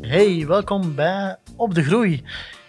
[0.00, 2.24] Hey, welkom bij Op de Groei.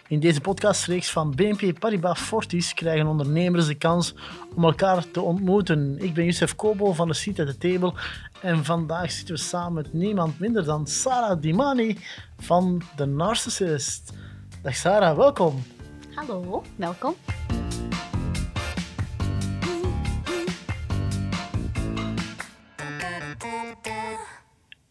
[0.07, 4.15] In deze podcastreeks van BNP Paribas Fortis krijgen ondernemers de kans
[4.55, 5.97] om elkaar te ontmoeten.
[5.99, 7.93] Ik ben Youssef Kobo van de Seat at the Table
[8.41, 11.97] en vandaag zitten we samen met niemand minder dan Sarah Dimani
[12.37, 14.13] van The Narcissist.
[14.61, 15.63] Dag Sarah, welkom.
[16.13, 17.15] Hallo, welkom.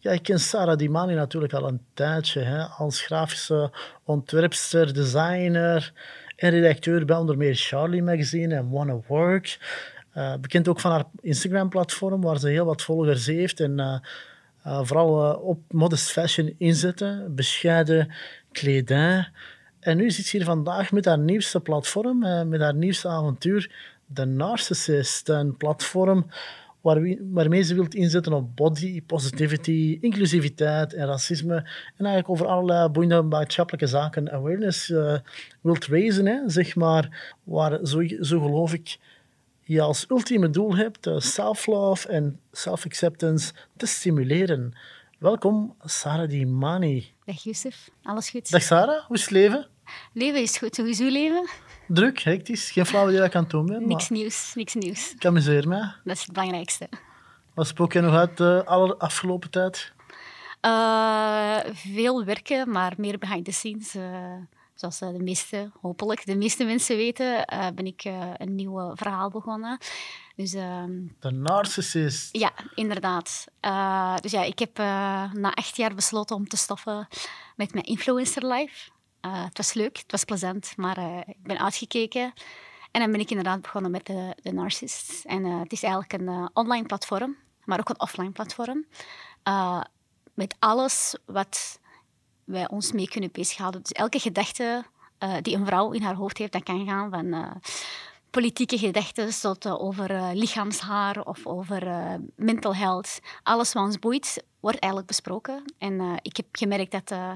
[0.05, 2.41] Ja, ik ken Sarah Dimani natuurlijk al een tijdje.
[2.41, 3.71] Hè, als grafische
[4.05, 5.93] ontwerpster, designer
[6.37, 9.59] en redacteur bij onder meer Charlie Magazine en Wanna Work.
[10.17, 13.61] Uh, bekend ook van haar Instagram-platform, waar ze heel wat volgers heeft.
[13.61, 13.97] En uh,
[14.67, 18.13] uh, vooral op modest fashion inzetten, bescheiden
[18.53, 19.29] kledij.
[19.81, 22.19] En nu zit ze hier vandaag met haar nieuwste platform,
[22.49, 23.71] met haar nieuwste avontuur,
[24.15, 25.29] The Narcissist.
[25.29, 26.27] Een platform
[27.33, 31.55] waarmee ze wilt inzetten op body positivity, inclusiviteit en racisme.
[31.97, 35.19] En eigenlijk over allerlei boeiende maatschappelijke zaken awareness uh,
[35.61, 37.35] wilt raisen, hè, zeg maar.
[37.45, 38.99] Waar, zo, zo geloof ik,
[39.63, 44.73] je als ultieme doel hebt uh, self-love en self-acceptance te stimuleren.
[45.19, 47.13] Welkom, Sarah Dimani.
[47.25, 48.51] Dag Youssef, alles goed?
[48.51, 49.69] Dag Sarah, hoe is het leven?
[50.13, 51.49] Leven is goed, hoe is uw leven?
[51.89, 52.71] Druk, hectisch.
[52.71, 53.89] Geen flauw idee dat ik aan het doen ben.
[53.89, 55.13] Niks nieuws, niks nieuws.
[55.15, 55.93] Ik amuseer me.
[56.05, 56.89] Dat is het belangrijkste.
[57.55, 59.93] Wat spook je nog uit de uh, afgelopen tijd?
[60.63, 63.95] Uh, veel werken, maar meer behind the scenes.
[63.95, 64.33] Uh,
[64.75, 68.05] zoals de meeste, hopelijk, de meeste mensen weten, ben ik
[68.37, 69.79] een nieuw verhaal begonnen.
[70.37, 70.83] Dus, uh,
[71.21, 72.37] de narcissist.
[72.37, 73.47] Ja, inderdaad.
[74.21, 74.77] dus ja, ik heb
[75.33, 77.09] na acht jaar besloten om te stoppen
[77.57, 78.91] met mijn influencer life.
[79.25, 82.33] Uh, het was leuk, het was plezant, maar uh, ik ben uitgekeken.
[82.91, 85.25] En dan ben ik inderdaad begonnen met de, de Narcissist.
[85.25, 88.87] En uh, het is eigenlijk een online platform, maar ook een offline platform.
[90.35, 91.81] met alles wat
[92.45, 93.83] wij ons mee kunnen bezighouden.
[93.83, 94.85] Dus elke gedachte
[95.41, 97.61] die een vrouw in haar hoofd heeft, dat kan gaan van
[98.31, 101.87] politieke gedachten tot over lichaamshaar of over
[102.37, 103.21] mental health.
[103.43, 105.65] Alles wat ons boeit, wordt eigenlijk besproken.
[105.79, 107.31] En uh, ik heb gemerkt dat, uh,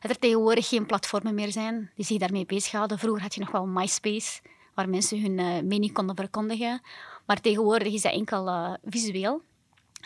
[0.00, 2.98] dat, er tegenwoordig geen platformen meer zijn die zich daarmee bezighouden.
[2.98, 4.40] Vroeger had je nog wel MySpace,
[4.74, 6.80] waar mensen hun uh, mening konden verkondigen.
[7.26, 9.42] Maar tegenwoordig is dat enkel visueel.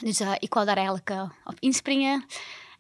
[0.01, 1.11] Dus ik wou daar eigenlijk
[1.45, 2.25] op inspringen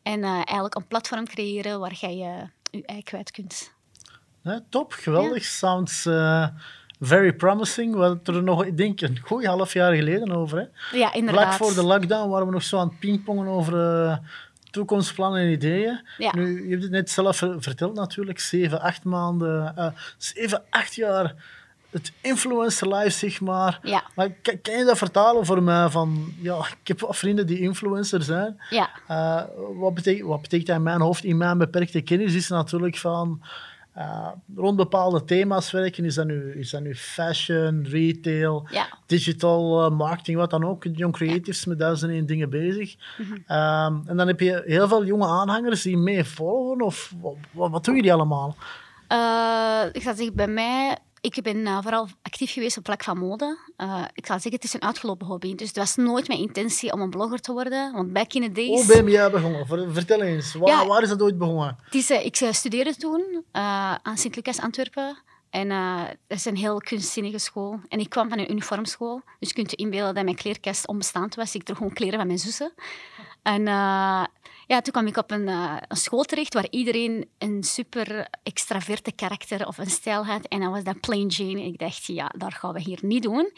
[0.03, 2.48] en eigenlijk een platform creëren waar jij je
[2.82, 3.72] ei kwijt kunt.
[4.69, 5.42] Top, geweldig.
[5.42, 5.48] Ja.
[5.48, 6.06] Sounds
[7.00, 7.94] very promising.
[7.94, 10.59] We hadden er nog, ik denk, een goed half jaar geleden over.
[10.59, 10.98] Hè?
[10.98, 11.54] Ja, inderdaad.
[11.54, 14.16] Vlak voor de lockdown waren we nog zo aan het pingpongen over uh,
[14.70, 16.00] toekomstplannen en ideeën.
[16.19, 16.34] Ja.
[16.34, 21.34] Nu, je hebt het net zelf verteld natuurlijk, zeven, acht maanden, uh, zeven, acht jaar
[21.91, 23.78] het influencer life, zeg maar.
[23.82, 24.04] Ja.
[24.14, 25.88] Maar kan, kan, je dat vertalen voor mij?
[25.88, 28.60] Van, ja, ik heb wat vrienden die influencer zijn.
[28.70, 28.91] Ja.
[29.10, 29.42] Uh,
[29.78, 33.42] wat, betekent, wat betekent dat in mijn hoofd, in mijn beperkte kennis, is natuurlijk van...
[33.98, 36.04] Uh, rond bepaalde thema's werken.
[36.04, 38.86] Is dat nu, is dat nu fashion, retail, ja.
[39.06, 40.84] digital uh, marketing, wat dan ook.
[40.92, 42.97] Young Creatives met duizenden één dingen bezig.
[43.19, 43.56] Mm -hmm.
[43.56, 46.81] um, en dan heb je heel veel jonge aanhangers die mee volgen.
[46.81, 47.14] Of
[47.53, 48.56] wat, wat doen jullie allemaal?
[49.12, 53.19] Uh, ik zou zeggen, bij mij ik ben uh, vooral actief geweest op vlak van
[53.19, 53.59] mode.
[53.77, 55.55] Uh, ik zal zeggen, het is een uitgelopen hobby.
[55.55, 57.93] Dus het was nooit mijn intentie om een blogger te worden.
[57.93, 58.87] Want back in the days...
[58.87, 59.93] Hoe ben jij begonnen?
[59.95, 61.79] Vertel eens, waar, ja, waar is dat ooit begonnen?
[61.84, 65.19] Het is, uh, ik studeerde toen aan Sint-Lucas Antwerpen.
[65.51, 65.69] En
[66.27, 67.81] dat is een heel kunstzinnige school.
[67.89, 69.23] En ik kwam van een uniformschool.
[69.39, 71.55] Dus je kunt je inbeelden dat mijn kleerkast onbestaand was.
[71.55, 72.73] Ik droeg gewoon kleren van mijn zussen.
[73.43, 73.65] En
[74.69, 79.12] ja, toen kwam ik op een, uh, een, school terecht waar iedereen een super extraverte
[79.12, 80.47] karakter of een stijl had.
[80.47, 81.61] En dan was dat Plain Jane.
[81.61, 83.53] En ik dacht, ja, daar gaan we hier niet doen.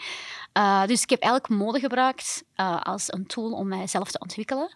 [0.58, 4.74] Uh, dus ik heb eigenlijk mode gebruikt uh, als een tool om mijzelf te ontwikkelen.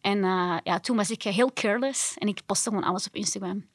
[0.00, 0.18] En
[0.64, 3.66] ja, toen was ik heel careless en ik postte gewoon alles op Instagram.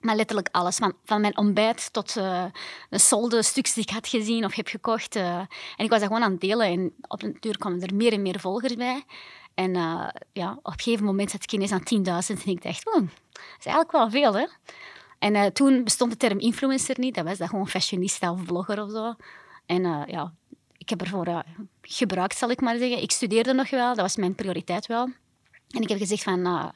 [0.00, 0.76] Maar letterlijk alles.
[0.76, 2.44] Van, van mijn ontbijt tot uh,
[2.88, 5.16] de stuks die ik had gezien of heb gekocht.
[5.16, 6.66] En ik was dat gewoon aan het delen.
[6.66, 9.04] En op een duur kwamen er meer en meer volgers bij.
[9.54, 12.84] En uh, ja, op een gegeven moment zat ik ineens aan 10.000 en ik dacht,
[12.84, 13.02] dat
[13.58, 14.46] is eigenlijk wel veel, hè?
[15.18, 17.14] En uh, toen bestond de term influencer niet.
[17.14, 19.14] Dat was dat gewoon fashionista of blogger of zo.
[19.66, 20.32] En uh, ja,
[20.76, 21.44] ik heb ervoor
[21.82, 23.02] gebruikt, zal ik maar zeggen.
[23.02, 25.08] Ik studeerde nog wel, dat was mijn prioriteit wel.
[25.68, 26.72] En ik heb gezegd van,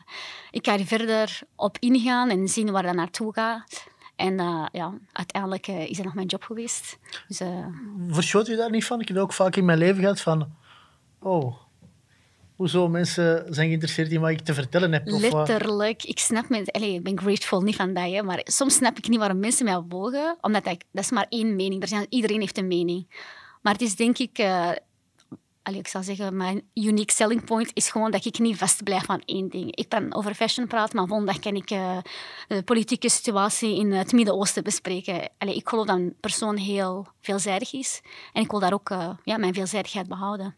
[0.51, 3.87] ik ga er verder op ingaan en zien waar dat naartoe gaat.
[4.17, 4.37] En
[4.73, 6.99] ja, uiteindelijk is dat nog mijn job geweest.
[7.29, 7.41] Dus,
[8.09, 9.01] Verschoot je daar niet van?
[9.01, 10.57] Ik heb ook vaak in mijn leven gehad van...
[11.21, 11.64] Oh,
[12.57, 15.03] hoezo mensen zijn geïnteresseerd in wat ik te vertellen heb.
[15.07, 16.05] Letterlijk.
[16.05, 19.19] Ik snap me, allez, ik ben grateful niet van dat, maar soms snap ik niet
[19.19, 21.83] waarom mensen mij volgen, omdat ik, dat is maar één mening.
[21.83, 23.07] Er zijn, iedereen heeft een mening.
[23.63, 24.39] Maar het is denk ik,
[25.63, 29.07] allee, ik zou zeggen, mijn unique selling point is gewoon dat ik niet vast blijf
[29.25, 29.77] één ding.
[29.77, 31.97] Ik kan over fashion praten, maar dag kan ik uh,
[32.49, 35.29] de politieke situatie in het Midden-Oosten bespreken.
[35.39, 38.01] Ik geloof dat een persoon heel veelzijdig is.
[38.33, 40.55] En ik wil daar ook uh, ja, mijn veelzijdigheid behouden.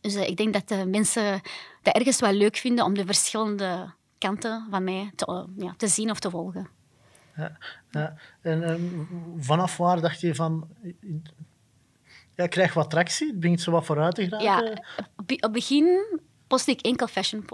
[0.00, 1.40] Dus uh, ik denk dat de mensen
[1.82, 6.10] dat ergens wel leuk vinden om de verschillende kanten van mij te, ja, te zien
[6.10, 6.68] of te volgen.
[7.36, 7.58] Ja,
[7.90, 8.14] ja.
[8.40, 9.08] En, en
[9.38, 10.68] vanaf waar dacht je van
[12.34, 14.64] ja, krijg wat tractie, het begint zo wat vooruit te geraken.
[14.64, 14.82] Ja,
[15.16, 17.44] op het begin postte ik enkel fashion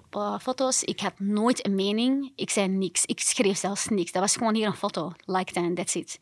[0.40, 0.82] foto's.
[0.82, 2.32] Ik had nooit een mening.
[2.37, 3.05] Ik zei niks.
[3.05, 4.12] Ik schreef zelfs niks.
[4.12, 5.12] Dat was gewoon hier een foto.
[5.25, 6.19] Like that that's it.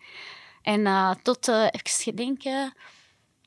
[0.63, 1.67] En uh, tot, uh,
[2.15, 2.75] denken,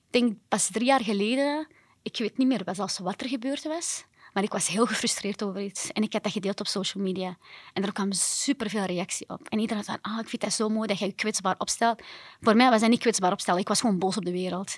[0.10, 1.68] denk pas drie jaar geleden,
[2.02, 5.62] ik weet niet meer zelfs wat er gebeurd was, maar ik was heel gefrustreerd over
[5.62, 5.92] iets.
[5.92, 7.38] En ik had dat gedeeld op social media.
[7.74, 9.48] En er kwam superveel reactie op.
[9.48, 12.02] En iedereen zei, ah, ik vind het zo mooi dat je je kwetsbaar opstelt.
[12.42, 13.62] Voor mij was dat niet kwetsbaar opstellen.
[13.62, 14.78] Ik was gewoon boos op de wereld.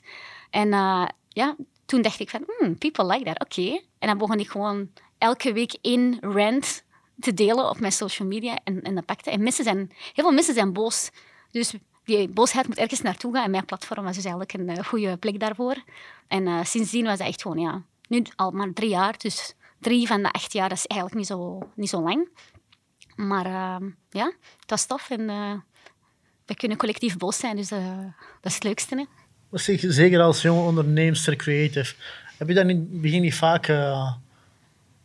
[0.50, 3.82] En uh, ja, toen dacht ik van, hmm, people like that, oké.
[4.00, 6.84] En dan begon ik gewoon elke week één rant
[7.20, 8.60] te delen op mijn social media.
[8.64, 9.32] En, en dat pakte.
[9.32, 11.10] En mensen zijn, heel veel mensen zijn boos.
[11.52, 11.74] Dus
[12.04, 13.44] die boosheid moet ergens naartoe gaan.
[13.44, 15.84] En mijn platform was dus eigenlijk een uh, goede plek daarvoor.
[16.28, 20.08] En uh, sindsdien was dat echt gewoon, ja, nu al maar drie jaar, dus drie
[20.08, 22.30] van de acht jaar dat is eigenlijk niet zo, niet zo lang.
[23.16, 25.54] Maar uh, ja, het was tof en uh,
[26.46, 27.80] we kunnen collectief boos zijn, dus dat
[28.42, 28.96] is het leukste.
[28.96, 29.06] Hè?
[29.92, 31.96] Zeker als jonge onderneemster, creative,
[32.38, 33.68] heb je dan in het begin niet vaak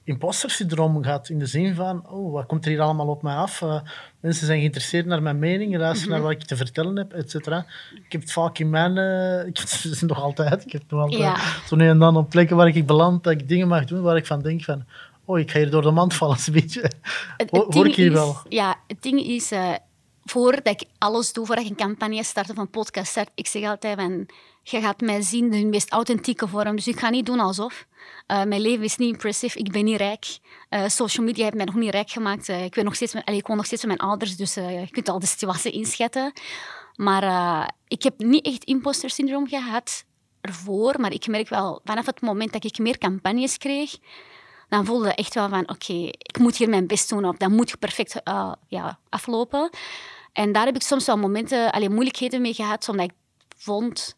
[0.06, 1.28] imposter syndroom gehad.
[1.28, 3.60] In de zin van, oh, wat komt er hier allemaal op mij af?
[3.60, 3.80] Uh,
[4.20, 6.28] mensen zijn geïnteresseerd naar mijn mening, luisteren naar mhm.
[6.28, 7.66] wat ik te vertellen heb, et cetera.
[7.94, 8.96] Ik heb het vaak in mijn...
[8.96, 10.64] Uh, ik heb het nog altijd.
[10.64, 11.36] Ik heb het nog altijd ja.
[11.66, 14.16] zo nu en dan op plekken waar ik beland, dat ik dingen mag doen waar
[14.16, 14.84] ik van denk van...
[15.24, 16.90] Oh, ik ga hier door de mand vallen, een beetje.
[17.36, 18.36] Het, Hoor ik hier wel.
[18.48, 19.52] Ja, het ding is...
[19.52, 19.74] Uh,
[20.24, 23.64] voordat ik alles doe, voordat ik een campagne start of een podcast start, ik zeg
[23.64, 24.26] altijd van
[24.70, 26.76] je gaat mij zien in de meest authentieke vorm.
[26.76, 27.86] Dus ik ga niet doen alsof.
[28.26, 29.58] Uh, mijn leven is niet impressive.
[29.58, 30.38] Ik ben niet rijk.
[30.70, 32.48] Uh, social media heeft mij nog niet rijk gemaakt.
[32.48, 34.54] Uh, ik, ben nog steeds met, allez, ik woon nog steeds met mijn ouders, dus
[34.54, 36.32] je kunt al de situatie inschatten.
[36.96, 40.04] Maar ik heb niet echt imposter syndroom gehad
[40.40, 41.00] ervoor.
[41.00, 43.96] Maar ik merk wel, vanaf het moment dat ik meer campagnes kreeg,
[44.68, 47.24] dan voelde ik echt wel van, oké, ik moet hier mijn best doen.
[47.24, 48.20] Of dat moet perfect
[48.68, 49.70] ja, aflopen.
[50.32, 53.14] En daar heb ik soms wel momenten, alleen moeilijkheden mee gehad, omdat ik
[53.56, 54.16] vond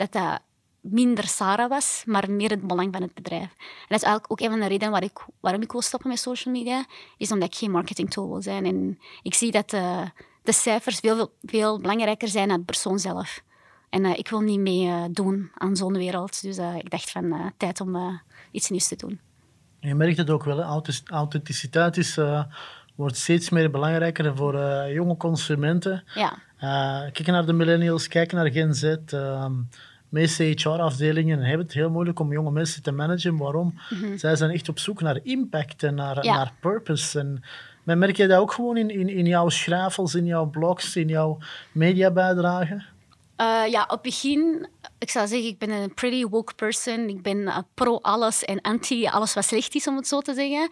[0.00, 0.40] dat dat
[0.80, 3.42] minder Sarah was, maar meer het belang van het bedrijf.
[3.42, 6.08] En dat is eigenlijk ook een van de redenen waar ik, waarom ik wil stoppen
[6.08, 6.84] met social media,
[7.16, 8.66] is omdat ik geen marketing tool wil zijn.
[8.66, 10.10] En ik zie dat de,
[10.42, 13.42] de cijfers veel, veel belangrijker zijn dan de persoon zelf.
[13.90, 16.42] En uh, ik wil niet mee uh, doen aan zo'n wereld.
[16.42, 18.20] Dus uh, ik dacht van tijd om
[18.50, 19.20] iets nieuws te doen.
[19.80, 22.18] Je merkt het ook wel, authenticiteit is,
[22.94, 24.56] wordt steeds meer belangrijker voor
[24.92, 26.04] jonge consumenten.
[26.14, 26.38] Ja.
[27.10, 28.96] kijken naar de millennials, kijken naar Gen Z.
[30.10, 33.36] Ehm, meeste HR-afdelingen hebben het heel moeilijk om jonge mensen te managen.
[33.36, 33.80] Waarom?
[33.90, 34.16] Mhm.
[34.16, 37.18] Zij zijn echt op zoek naar impact en naar, naar purpose.
[37.18, 37.42] En
[37.82, 41.08] maar merk je dat ook gewoon in, in, in jouw schravels, in jouw blogs, in
[41.08, 41.38] jouw
[41.72, 42.86] mediabijdragen?
[43.40, 44.68] Uh, ja, op het begin,
[44.98, 47.08] ik zou zeggen, ik ben een pretty woke person.
[47.08, 50.34] Ik ben uh, pro alles en anti alles wat slecht is, om het zo te
[50.34, 50.70] zeggen.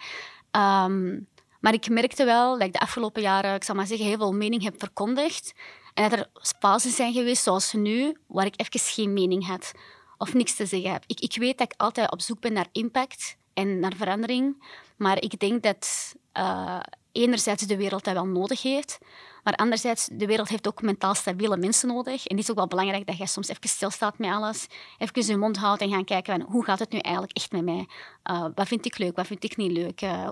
[0.91, 1.27] Um,
[1.61, 4.33] maar ik merkte wel dat ik de afgelopen jaren, ik zal maar zeggen, heel veel
[4.33, 5.55] mening heb verkondigd.
[5.99, 6.29] En dat er
[6.59, 9.73] fases zijn geweest, zoals nu, waar ik even geen mening had
[10.19, 11.05] of niks te zeggen heb.
[11.07, 14.63] Ik, ik weet dat ik altijd op zoek ben naar impact en naar verandering.
[14.97, 16.81] Maar ik denk dat uh,
[17.13, 18.99] enerzijds de wereld dat wel nodig heeft.
[19.43, 22.27] Maar anderzijds, de wereld heeft ook mentaal stabiele mensen nodig.
[22.27, 24.67] En het is ook wel belangrijk dat je soms even stilstaat met alles.
[24.99, 27.65] Even je mond houdt en gaan kijken van, hoe gaat het nu eigenlijk echt met
[27.65, 27.89] mij?
[28.31, 30.03] Uh, wat vind ik leuk, wat vind ik niet leuk?
[30.03, 30.29] Uh,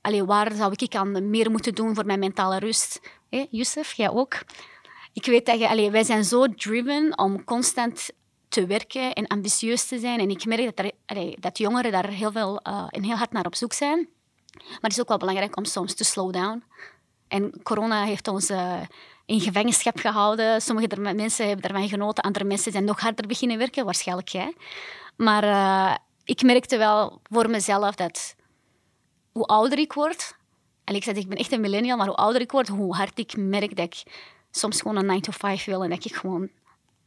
[0.00, 3.00] allee, waar zou ik aan meer moeten doen voor mijn mentale rust?
[3.30, 4.34] Hey, Youssef, jij ook?
[5.12, 8.10] Ik weet dat je, allee, wij zijn zo driven om constant
[8.48, 10.20] te werken en ambitieus te zijn.
[10.20, 13.32] En ik merk dat, er, allee, dat jongeren daar heel, veel, uh, en heel hard
[13.32, 14.08] naar op zoek zijn.
[14.54, 16.62] Maar het is ook wel belangrijk om soms te slow down.
[17.28, 18.80] En corona heeft ons uh,
[19.26, 20.62] in gevangenschap gehouden.
[20.62, 24.54] Sommige mensen hebben ervan genoten, andere mensen zijn nog harder beginnen werken, waarschijnlijk jij.
[25.16, 25.94] Maar uh,
[26.24, 28.34] ik merkte wel voor mezelf dat
[29.34, 30.36] hoe ouder ik word,
[30.84, 33.18] en ik zeg, ik ben echt een millennial, maar hoe ouder ik word, hoe hard
[33.18, 34.02] ik merk dat ik
[34.50, 36.48] soms gewoon een 9 to 5 wil en dat ik gewoon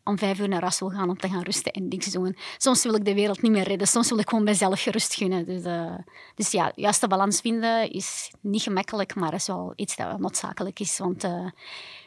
[0.03, 2.37] om vijf uur naar huis wil gaan om te gaan rusten en niks doen.
[2.57, 5.45] Soms wil ik de wereld niet meer redden, soms wil ik gewoon mezelf gerust gunnen.
[5.45, 5.95] Dus, uh,
[6.35, 10.17] dus ja, juist de balans vinden is niet gemakkelijk, maar is wel iets dat wel
[10.17, 10.97] noodzakelijk is.
[10.97, 11.49] Want uh,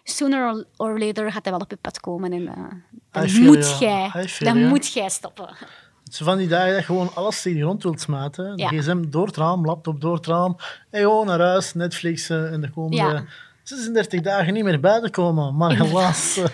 [0.04, 2.52] sooner or later gaat dat wel op je pad komen en uh,
[3.10, 5.56] dan, moet, jij, dan moet jij stoppen.
[6.19, 8.57] Het van die dagen dat je gewoon alles tegen je rond wilt smaten.
[8.57, 10.57] De gsm door het raam, laptop door het raam.
[10.90, 13.25] En gewoon naar huis, Netflix en de komende
[13.62, 15.57] 36 dagen niet meer bij te komen.
[15.57, 16.45] Maar helaas uh,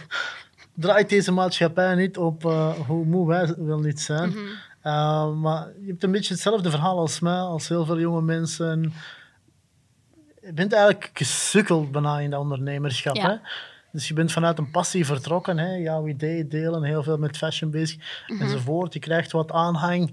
[0.74, 4.28] draait deze maatschappij niet op uh, hoe moe wij wel niet zijn.
[4.28, 4.38] Mhm.
[4.84, 8.92] Uh, maar je hebt een beetje hetzelfde verhaal als mij, als heel veel jonge mensen.
[10.42, 13.16] Je bent eigenlijk gesukkeld bijna in dat ondernemerschap.
[13.16, 13.28] Ja.
[13.28, 13.36] Hè?
[13.96, 15.74] Dus je bent vanuit een passie vertrokken, hè?
[15.74, 18.42] jouw ideeën delen, heel veel met fashion bezig Mhm.
[18.42, 18.92] enzovoort.
[18.92, 20.08] Je krijgt wat aanhang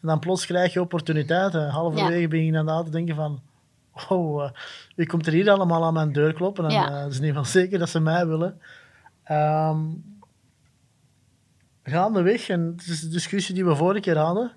[0.00, 1.68] en dan plots krijg je opportuniteiten.
[1.68, 3.40] Halverwege begin je na te denken van,
[4.08, 4.50] oh, eh,
[4.96, 6.64] wie komt er hier allemaal aan mijn deur kloppen?
[6.64, 6.88] En Ja.
[6.90, 8.60] eh, het is niet van zeker dat ze mij willen.
[9.24, 9.78] Ehm
[11.82, 14.52] gaandeweg, en het is de discussie die we vorige keer hadden,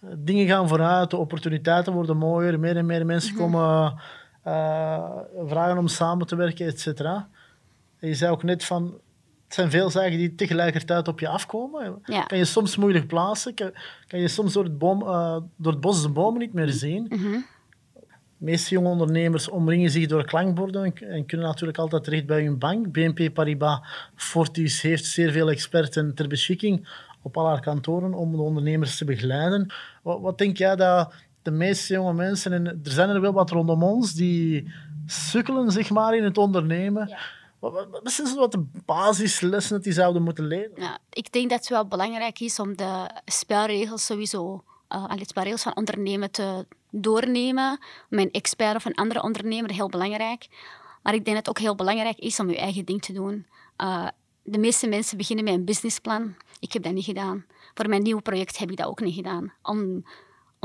[0.00, 3.94] eh, dingen gaan vooruit, de opportuniteiten worden mooier, meer en meer mensen komen
[4.42, 5.08] eh,
[5.46, 7.28] vragen om samen te werken, et cetera.
[8.06, 8.84] En je zei ook net van,
[9.44, 11.98] het zijn veel zaken die tegelijkertijd op je afkomen.
[12.04, 12.22] Ja.
[12.22, 13.70] Kan je soms moeilijk plaatsen, kan,
[14.06, 17.06] kan je soms door het, boom, eh, door het bos de bomen niet meer zien.
[17.08, 17.38] Mhm.
[17.92, 22.44] De meeste jonge ondernemers omringen zich door klankborden en, en kunnen natuurlijk altijd terecht bij
[22.44, 22.92] hun bank.
[22.92, 23.80] BNP Paribas
[24.14, 26.88] Fortis heeft zeer veel experten ter beschikking
[27.22, 29.72] op al haar kantoren om de ondernemers te begeleiden.
[30.02, 33.50] Wat, wat denk jij dat de meeste jonge mensen, en er zijn er wel wat
[33.50, 34.72] rondom ons, die
[35.06, 37.08] sukkelen zeg maar, in het ondernemen.
[37.08, 37.18] Ja.
[37.72, 40.72] Wat, wat, wat de basislessen die zouden moeten leren?
[40.76, 45.62] Ja, ik denk dat het wel belangrijk is om de spelregels sowieso, uh, de spelregels
[45.62, 47.78] van ondernemen te doornemen.
[48.08, 50.46] Mijn expert of een andere ondernemer, heel belangrijk.
[51.02, 53.46] Maar ik denk dat het ook heel belangrijk is om je eigen ding te doen.
[53.80, 54.08] Uh,
[54.42, 56.34] de meeste mensen beginnen met een businessplan.
[56.60, 57.44] Ik heb dat niet gedaan.
[57.74, 59.52] Voor mijn nieuwe project heb ik dat ook niet gedaan.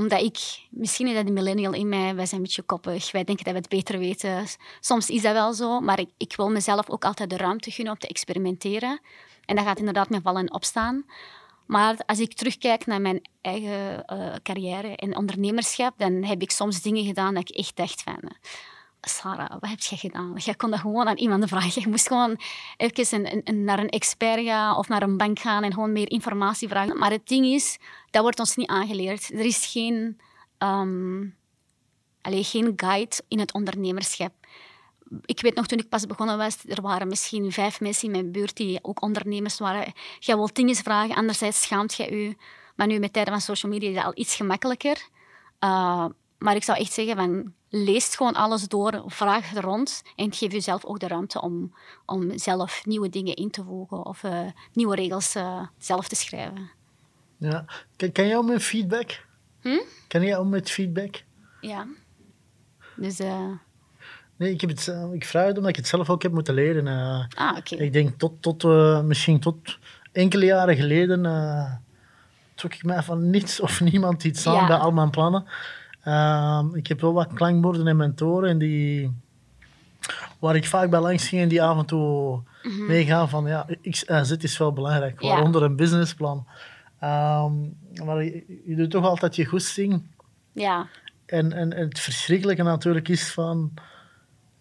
[0.02, 0.38] Omdat ik,
[0.70, 3.54] misschien is dat de millennial in mij, wij zijn een beetje koppig, wij denken dat
[3.54, 4.46] we het beter weten.
[4.80, 7.94] Soms is dat wel zo, maar ik, ik wil mezelf ook altijd de ruimte gunnen
[7.94, 9.00] om te experimenteren.
[9.46, 11.06] En dat gaat inderdaad met vallen en opstaan.
[11.66, 16.82] Maar als ik terugkijk naar mijn eigen uh, carrière en ondernemerschap, dan heb ik soms
[16.82, 18.20] dingen gedaan dat ik echt dacht van...
[19.02, 20.34] Sarah, wat heb je gedaan?
[20.36, 21.82] Je kon dat gewoon aan iemand vragen.
[21.82, 22.40] Je moest gewoon
[22.78, 26.12] even een, een, naar een expert gaan of naar een bank gaan en gewoon meer
[26.12, 26.98] informatie vragen.
[26.98, 27.78] Maar het ding is,
[28.10, 29.32] dat wordt ons niet aangeleerd.
[29.32, 30.20] Er is geen,
[30.58, 31.36] um,
[32.22, 34.34] allez, geen guide in het ondernemerschap.
[35.26, 38.32] Ik weet nog, toen ik pas begonnen was, er waren misschien vijf mensen in mijn
[38.32, 39.94] buurt die ook ondernemers waren.
[40.20, 42.36] Jij wilt dingen vragen, anderzijds schaamt je je.
[42.76, 45.08] Maar nu met tijden van social media is dat al iets gemakkelijker.
[45.60, 46.06] Uh,
[46.38, 50.52] maar ik zou echt zeggen, van, lees gewoon alles door, vraag het rond en geef
[50.52, 51.74] jezelf ook de ruimte om,
[52.06, 54.40] om zelf nieuwe dingen in te voegen of uh,
[54.74, 56.70] nieuwe regels uh, zelf te schrijven.
[57.38, 57.66] Ja.
[57.96, 59.26] Kan, kan jij om met feedback?
[59.62, 59.80] Hm?
[60.08, 61.24] Kan jij om met feedback?
[61.62, 61.88] Ja.
[62.96, 63.20] Dus...
[63.20, 63.52] Uh...
[64.36, 66.88] Nee, ik, heb het, ik vraag het omdat ik het zelf ook heb moeten leren.
[66.88, 67.74] ah, oké.
[67.74, 67.86] Okay.
[67.86, 68.64] Ik denk tot, tot
[69.04, 69.80] misschien tot
[70.12, 71.22] enkele jaren geleden
[72.56, 74.68] trok ik mij van niets of niemand iets aan Ja.
[74.68, 75.46] bij al mijn plannen.
[76.08, 79.12] Uh, ik heb wel wat klankborden en mentoren en die,
[80.40, 82.86] waar ik vaak bij langs ging en die af en toe Mhm.
[82.86, 85.28] meegaan van ja, X, Y, Z is wel belangrijk, Ja.
[85.30, 86.38] waaronder een businessplan.
[87.04, 90.04] Um, maar je, je, doet toch altijd je goesting.
[90.52, 90.88] Ja.
[91.26, 93.74] En, en, en het verschrikkelijke natuurlijk is van,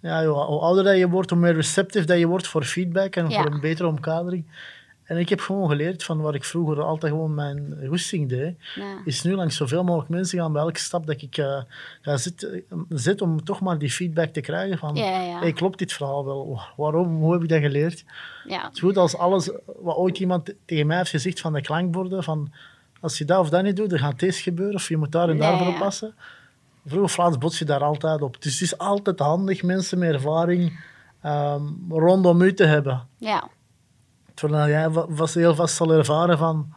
[0.01, 3.17] ja, joh, hoe ouder dat je wordt, hoe meer receptief dat je wordt voor feedback
[3.17, 3.43] en Ja.
[3.43, 4.45] voor een betere omkadering.
[5.11, 8.99] En ik heb gewoon geleerd van waar ik vroeger altijd gewoon mijn goesting deed, Ja.
[9.05, 11.63] is nu langs zoveel mogelijk mensen gaan bij elke stap dat ik uh,
[12.01, 15.39] ga zitten, zit om toch maar die feedback te krijgen van, Ja, ja, ja.
[15.39, 16.61] hey, klopt dit verhaal wel?
[16.77, 17.17] Waarom?
[17.21, 18.05] Hoe heb ik dat geleerd?
[18.45, 18.63] ja.
[18.63, 19.51] Het is goed als alles
[19.81, 22.53] wat ooit iemand tegen mij heeft gezegd van de klankborden, van
[23.01, 25.29] als je dat of dat niet doet, dan gaat deze gebeuren of je moet daar
[25.29, 25.73] en daar voor ja.
[25.73, 26.15] oppassen.
[26.87, 28.43] Vroeg of laat bots je daar altijd op.
[28.43, 30.81] Dus het is altijd handig mensen met ervaring
[31.21, 33.07] ehm, rondom u te hebben.
[33.19, 33.49] ja.
[34.41, 36.73] Terwijl jij vast heel vast zal ervaren van...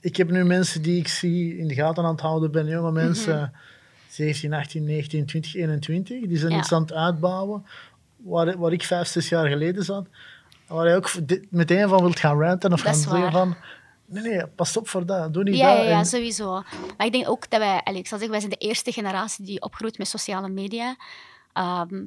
[0.00, 2.92] Ik heb nu mensen die ik zie in de gaten aan het houden ben, jonge
[2.92, 3.52] mensen,
[4.08, 6.58] 17, 18, 19, 20, 21, die zijn Ja.
[6.58, 7.66] iets aan het uitbouwen,
[8.16, 10.06] waar, waar ik vijf, zes jaar geleden zat,
[10.66, 11.10] waar je ook
[11.50, 13.56] meteen van wilt gaan ranten of Dat gaan zeggen van,
[14.06, 15.84] nee, nee, pas op voor dat, doe niet Ja, dat.
[15.84, 16.62] ja, ja, sowieso.
[16.96, 19.44] Maar ik denk ook dat wij, allee, ik zal zeggen, wij zijn de eerste generatie
[19.44, 20.96] die opgroeit met sociale media.
[21.52, 22.04] Ehm,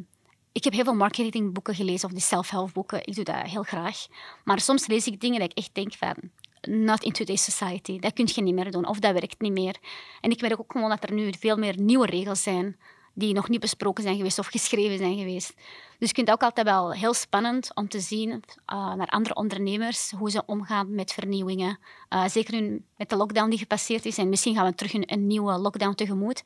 [0.51, 2.99] ik heb heel veel marketingboeken gelezen of die self-help boeken.
[3.07, 4.07] Ik doe dat heel graag.
[4.43, 6.15] Maar soms lees ik dingen dat ik echt denk van...
[6.61, 7.99] Not in today's society.
[7.99, 8.87] Dat kun je niet meer doen.
[8.87, 9.75] Of dat werkt niet meer.
[10.21, 12.77] En ik merk ook gewoon dat er nu veel meer nieuwe regels zijn
[13.13, 15.53] die nog niet besproken zijn geweest of geschreven zijn geweest.
[15.97, 19.35] Dus ik vind het ook altijd wel heel spannend om te zien uh, naar andere
[19.35, 21.79] ondernemers hoe ze omgaan met vernieuwingen.
[22.09, 25.03] Uh, zeker nu met de lockdown die gepasseerd is en misschien gaan we terug een,
[25.05, 26.43] een nieuwe lockdown tegemoet.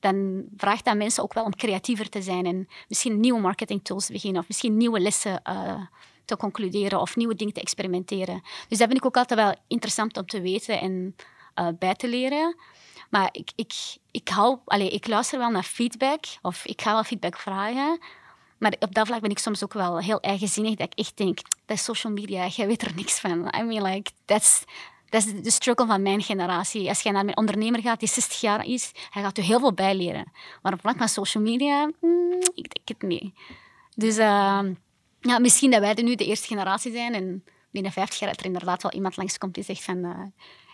[0.00, 4.12] Dan vraagt dat mensen ook wel om creatiever te zijn en misschien nieuwe marketingtools te
[4.12, 5.80] beginnen of misschien nieuwe lessen uh,
[6.24, 8.42] te concluderen of nieuwe dingen te experimenteren.
[8.68, 11.16] Dus dat vind ik ook altijd wel interessant om te weten en
[11.78, 12.56] bij te leren.
[13.08, 13.72] Maar ik, ik,
[14.10, 17.98] ik, hou, allez, ik luister wel naar feedback of ik ga wel feedback vragen.
[18.58, 21.38] Maar op dat vlak ben ik soms ook wel heel eigenzinnig dat ik echt denk,
[21.66, 23.54] dat is social media, jij weet er niks van.
[23.58, 24.64] I mean, like, that's,
[25.08, 26.88] is de struggle van mijn generatie.
[26.88, 29.72] Als je naar mijn ondernemer gaat die 60 jaar is, hij gaat je heel veel
[29.72, 30.32] bijleren.
[30.62, 33.34] Maar op vlak van social media, mm, ik denk het niet.
[33.94, 34.60] Dus uh,
[35.20, 38.46] ja, misschien dat wij nu de eerste generatie zijn en binnen 50 jaar dat er
[38.46, 40.20] inderdaad wel iemand langskomt die zegt van uh,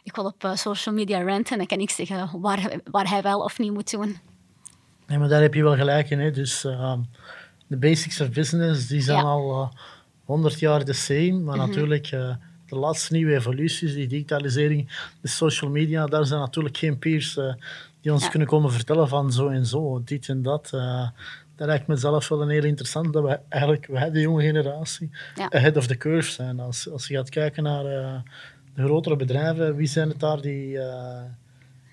[0.05, 3.23] ik wil op uh, social media ranten en dan kan ik zeggen waar, waar hij
[3.23, 4.17] wel of niet moet doen.
[5.07, 6.21] Nee, maar daar heb je wel gelijk in.
[6.21, 6.31] Hè.
[6.31, 6.95] Dus uh,
[7.67, 9.71] de basics of business die zijn al
[10.25, 11.67] 100 jaar de same, maar mhm.
[11.67, 12.11] natuurlijk
[12.67, 17.39] de laatste nieuwe evoluties, die digitalisering, de social media, daar zijn natuurlijk geen peers
[18.01, 20.71] die ons kunnen komen vertellen van zo en zo, dit en dat
[21.57, 25.11] dat lijkt me zelf wel een heel interessant, dat we eigenlijk, wij, de jonge generatie,
[25.35, 25.49] ja.
[25.51, 26.61] ahead of the curve zijn.
[26.61, 28.15] Als, als je gaat kijken naar uh,
[28.75, 30.83] de grotere bedrijven, wie zijn het daar die, uh,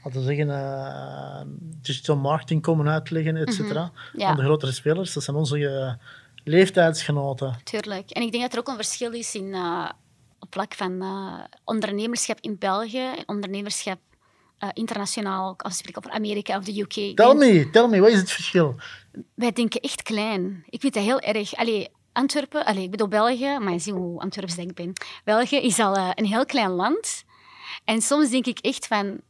[0.04, 1.42] laten we zeggen, uh,
[1.82, 3.92] digital marketing komen uitleggen, et cetera.
[4.14, 5.98] Mm de grotere spelers, dat zijn onze
[6.44, 7.56] leeftijdsgenoten.
[7.64, 8.10] Tuurlijk.
[8.10, 9.56] En ik denk dat er ook een verschil is in,
[10.40, 11.04] op vlak van
[11.64, 14.00] ondernemerschap in België en ondernemerschap
[14.64, 17.16] uh, internationaal, als ik spreek over Amerika of de UK.
[17.16, 18.76] Tell me, tell me, wat is het verschil?
[19.34, 20.64] Wij denken echt klein.
[20.70, 21.56] Ik vind dat heel erg.
[21.56, 24.94] Allee, Antwerpen, allee, ik bedoel België, maar je ziet hoe Antwerps denk ik ben.
[25.24, 27.24] België is al uh, een heel klein land.
[27.86, 29.22] En soms denk ik echt van,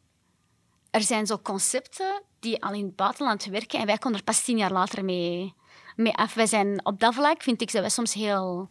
[0.91, 4.43] er zijn zo concepten die al in het buitenland werken en wij komen er pas
[4.43, 5.53] tien jaar later mee,
[5.95, 6.33] mee af.
[6.33, 8.69] Wij zijn op dat vlak, vind ik, dat wij soms heel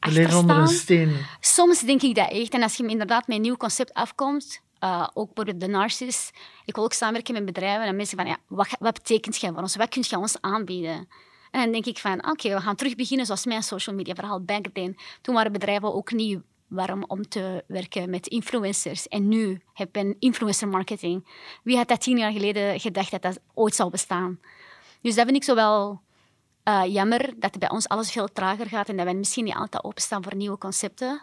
[0.00, 1.26] leven onder een steen.
[1.40, 2.52] Soms denk ik dat echt.
[2.52, 6.30] En als je inderdaad met een nieuw concept afkomt, uh, ook bijvoorbeeld de Narcis.
[6.64, 9.62] Ik wil ook samenwerken met bedrijven en mensen van, ja, wat, wat betekent jij voor
[9.62, 9.76] ons?
[9.76, 11.08] Wat kun je ons aanbieden?
[11.54, 14.40] En dan denk ik van, oké, we gaan terug beginnen zoals mijn social media verhaal
[14.40, 14.96] back then.
[15.20, 19.08] Toen waren bedrijven ook niet warm om te werken met influencers.
[19.08, 21.26] En nu heb je influencer marketing.
[21.62, 24.40] Wie had dat tien jaar geleden gedacht dat dat ooit zou bestaan?
[25.00, 26.00] Dus dat vind ik zo wel
[26.64, 29.84] uh, jammer, dat bij ons alles veel trager gaat en dat wij misschien niet altijd
[29.84, 31.22] openstaan voor nieuwe concepten.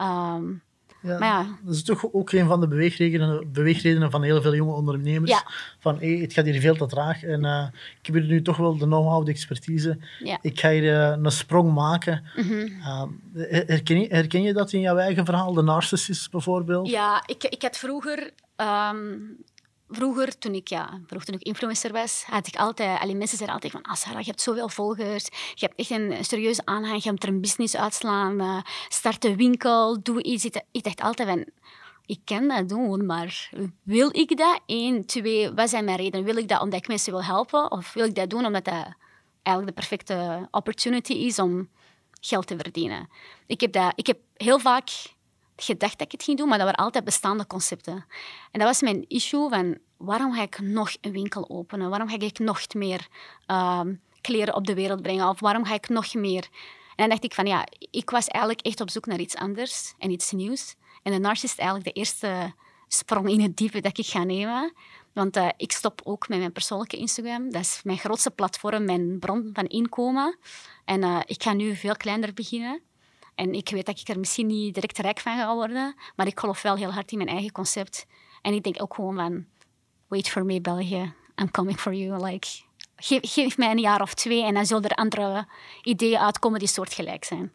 [0.00, 0.62] Um,
[1.00, 1.46] ja, maar ja.
[1.62, 5.44] Dat is toch ook een van de beweegredenen, beweegredenen van heel veel jonge ondernemers.
[5.78, 8.56] Van hey, het gaat hier veel te traag en uh, ik heb hier nu toch
[8.56, 9.98] wel de know-how, de expertise.
[10.42, 12.24] Ik ga hier uh, een sprong maken.
[12.36, 13.20] Mm -hmm.
[13.66, 16.88] herken, je, herken je dat in jouw eigen verhaal, de narcissist bijvoorbeeld?
[16.88, 19.36] Ja, ik, ik had vroeger um,
[19.90, 23.00] vroeger, toen ik, ja, vroeger, toen ik influencer was, had ik altijd...
[23.00, 25.24] Allee, mensen zeiden altijd van, ah je hebt zoveel volgers,
[25.54, 29.36] je hebt echt een serieuze aanhang, je moet er een business uitslaan, uh, start een
[29.36, 30.44] winkel, doe iets.
[30.44, 31.46] Ik dacht altijd van,
[32.06, 33.50] ik kan dat doen, maar
[33.82, 34.60] wil ik dat?
[34.66, 36.26] Eén, twee, wat zijn mijn redenen?
[36.26, 37.70] Wil ik dat omdat ik mensen wil helpen?
[37.70, 38.94] Of wil ik dat doen omdat dat
[39.42, 41.68] eigenlijk de perfecte opportunity is om
[42.20, 43.08] geld te verdienen?
[43.46, 44.90] Ik heb, dat, ik heb heel vaak
[45.62, 48.04] gedacht dat ik het ging doen, maar dat waren altijd bestaande concepten.
[48.50, 51.90] En dat was mijn issue van waarom ga ik nog een winkel openen?
[51.90, 53.08] Waarom ga ik nog meer
[53.46, 53.80] uh,
[54.20, 55.28] kleren op de wereld brengen?
[55.28, 56.48] Of waarom ga ik nog meer...
[56.90, 59.94] En dan dacht ik van ja, ik was eigenlijk echt op zoek naar iets anders
[59.98, 60.74] en iets nieuws.
[61.02, 62.54] En de Narcissist is eigenlijk de eerste
[62.88, 64.72] sprong in het diepe dat ik ga nemen.
[65.12, 67.50] Want uh, ik stop ook met mijn persoonlijke Instagram.
[67.50, 70.38] Dat is mijn grootste platform, mijn bron van inkomen.
[70.84, 72.80] En uh, ik ga nu veel kleiner beginnen.
[73.40, 76.40] En ik weet dat ik er misschien niet direct rijk van ga worden, maar ik
[76.40, 78.06] geloof wel heel hard in mijn eigen concept.
[78.42, 79.44] En ik denk ook gewoon van,
[80.08, 82.24] wait for me België, I'm coming for you.
[82.24, 82.48] Like,
[82.96, 85.46] geef, geef mij een jaar of twee en dan zullen er andere
[85.82, 87.52] ideeën uitkomen die soortgelijk zijn.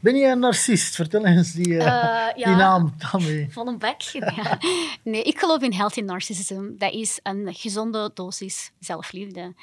[0.00, 0.94] Ben je een narcist?
[0.94, 2.94] Vertel eens die, uh, uh, die naam.
[3.50, 4.00] Van een bek.
[4.36, 4.58] ja.
[5.02, 6.76] Nee, ik geloof in healthy narcissism.
[6.76, 9.54] Dat is een gezonde dosis zelfliefde.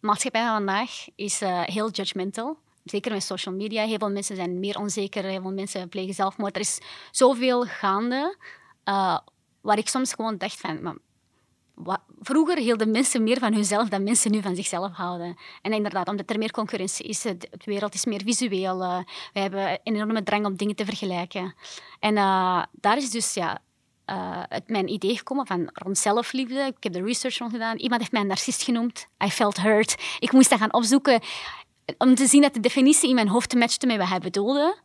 [0.00, 4.36] De maatschappij van vandaag is uh, heel judgmental zeker met social media, heel veel mensen
[4.36, 6.54] zijn meer onzeker, heel veel mensen plegen zelfmoord.
[6.54, 8.36] Er is zoveel gaande,
[8.84, 9.18] uh,
[9.60, 11.00] waar ik soms gewoon dacht van...
[11.74, 15.36] Maar, vroeger hielden mensen meer van hunzelf dan mensen nu van zichzelf houden.
[15.62, 18.82] En inderdaad, omdat er meer concurrentie is, de wereld is meer visueel.
[18.82, 18.98] Uh,
[19.32, 21.54] we hebben een enorme drang om dingen te vergelijken.
[22.00, 23.62] En uh, daar is dus ja,
[24.48, 26.60] het mijn idee gekomen van rond zelfliefde.
[26.60, 27.76] Ik heb de research rond gedaan.
[27.76, 29.08] Iemand heeft mij een narcist genoemd.
[29.24, 30.16] I felt hurt.
[30.18, 31.20] Ik moest dat gaan opzoeken
[31.98, 34.76] om te zien dat de definitie in mijn hoofd matchte met wat hij bedoelde.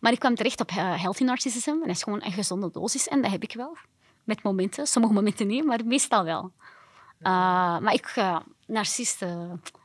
[0.00, 1.70] Maar ik kwam terecht op uh, healthy narcissism.
[1.70, 3.08] En dat is gewoon een gezonde dosis.
[3.08, 3.76] En dat heb ik wel.
[4.24, 4.86] Met momenten.
[4.86, 6.50] Sommige momenten niet, maar meestal wel.
[7.20, 9.24] Uh, maar ik, uh, narcist,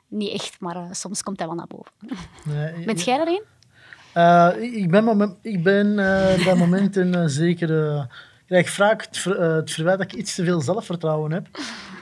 [0.08, 1.92] niet echt, maar soms komt dat wel naar boven.
[2.44, 3.44] Nee, Bent jij erin?
[4.74, 5.96] ik ben, moment, ik ben
[6.44, 7.98] bij momenten zeker...
[8.00, 11.48] ik krijg vaak het, ver, het verwijt dat ik iets te veel zelfvertrouwen heb.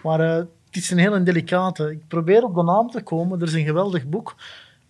[0.03, 1.91] Maar het is een hele delicate.
[1.91, 3.41] Ik probeer op de naam te komen.
[3.41, 4.35] Er is een geweldig boek.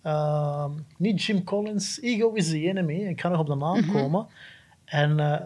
[0.06, 2.94] Uh, niet Jim Collins, Ego is the Enemy.
[2.94, 3.92] Ik ga nog op de naam mhm.
[3.92, 4.26] komen.
[4.84, 5.36] En uh,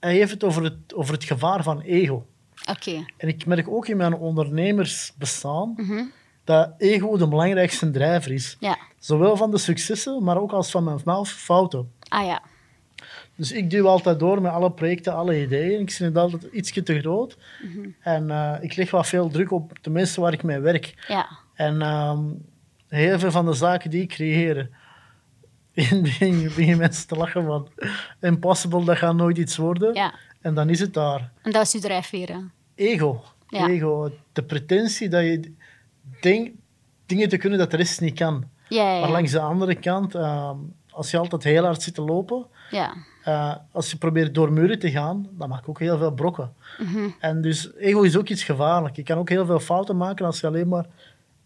[0.00, 2.26] hij heeft het over, het over het gevaar van ego.
[2.70, 3.04] Oké.
[3.16, 6.12] En ik merk ook in mijn ondernemersbestaan mm
[6.46, 8.56] dat ego de belangrijkste drijver is.
[8.60, 8.78] Ja.
[8.98, 11.92] Zowel van de successen, maar ook als van mijn fouten.
[12.08, 12.42] Ah ja.
[13.34, 15.80] Dus ik duw altijd door met alle projecten, alle ideeën.
[15.80, 17.38] Ik vind het altijd ietsje te groot.
[18.00, 21.04] En eh, ik leg wat veel druk op de mensen waar ik mee werk.
[21.08, 21.28] Ja.
[21.54, 22.24] En ehm,
[22.88, 24.68] heel veel van de zaken die ik creëer,
[25.72, 27.68] in begin beginnen mensen te lachen van
[28.20, 29.94] impossible, dat gaat nooit iets worden.
[29.94, 30.14] ja.
[30.40, 31.30] En dan is het daar.
[31.42, 32.28] En dat is uw drijfveer.
[32.28, 32.38] hè?
[32.74, 33.22] Ego.
[33.48, 33.68] Ja.
[33.68, 34.10] Ego.
[34.32, 35.52] De pretentie dat je
[36.20, 36.50] denkt
[37.06, 38.44] dingen te kunnen dat de rest niet kan.
[38.68, 40.56] Ja, Maar langs de andere kant, ehm,
[40.90, 42.94] als je altijd heel hard zit te lopen, ja.
[43.22, 46.52] eh, als je probeert door muren te gaan, dan maak je ook heel veel brokken.
[46.78, 47.08] Mhm.
[47.20, 48.96] En dus ego is ook iets gevaarlijk.
[48.96, 50.86] Je kan ook heel veel fouten maken als je alleen maar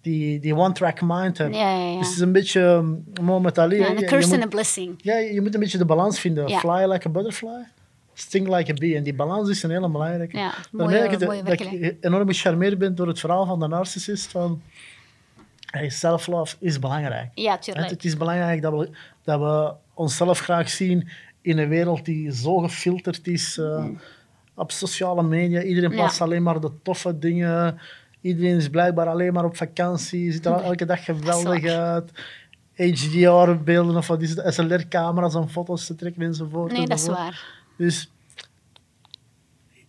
[0.00, 1.54] die, die one-track mind hebt.
[1.54, 1.98] Ja, ja, ja.
[1.98, 3.76] Dus het is een beetje um, Muhammad Ali.
[3.78, 4.94] Ja, een Je- je curse moet- and a blessing.
[5.02, 6.50] ja, je moet een beetje de balans vinden.
[6.50, 7.66] Fly like a butterfly,
[8.14, 8.96] sting like a bee.
[8.96, 10.36] En die balans is een hele belangrijke.
[10.36, 13.68] Ja, mooie, dat ik, mooie dat ik enorm gecharmeerd ben door het verhaal van de
[13.68, 14.30] narcissist.
[14.30, 14.62] Van,
[15.70, 17.30] hey, self-love is belangrijk.
[17.34, 17.90] Ja, Het, tuurlijk.
[17.90, 18.90] het is belangrijk dat we,
[19.24, 21.08] dat we onszelf graag zien
[21.42, 23.58] in een wereld die zo gefilterd is.
[23.58, 23.84] eh,
[24.54, 25.96] Op sociale media, iedereen Mm.
[25.96, 27.78] Plaatst alleen maar de toffe dingen.
[28.20, 32.12] Iedereen is blijkbaar alleen maar op vakantie, ziet er elke dag geweldig uit.
[32.74, 36.72] HDR-beelden of wat is het, SLR-camera's om foto's te trekken enzovoort.
[36.72, 37.44] Nee, dat is waar.
[37.76, 38.10] Dus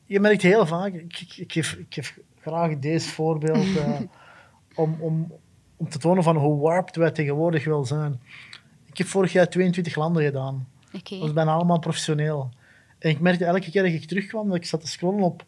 [0.06, 4.00] je merkt heel vaak, ik, ik, ik, geef, ik geef graag deze voorbeeld eh,
[4.76, 5.32] om, om,
[5.78, 8.22] om te tonen van hoe warped wij tegenwoordig wel zijn.
[8.86, 10.68] Ik heb vorig jaar 22 landen gedaan.
[10.94, 11.10] Oké.
[11.10, 12.50] Dat was bijna allemaal professioneel.
[13.00, 15.46] En ik merkte elke keer dat ik terugkwam, dat ik zat te scrollen op,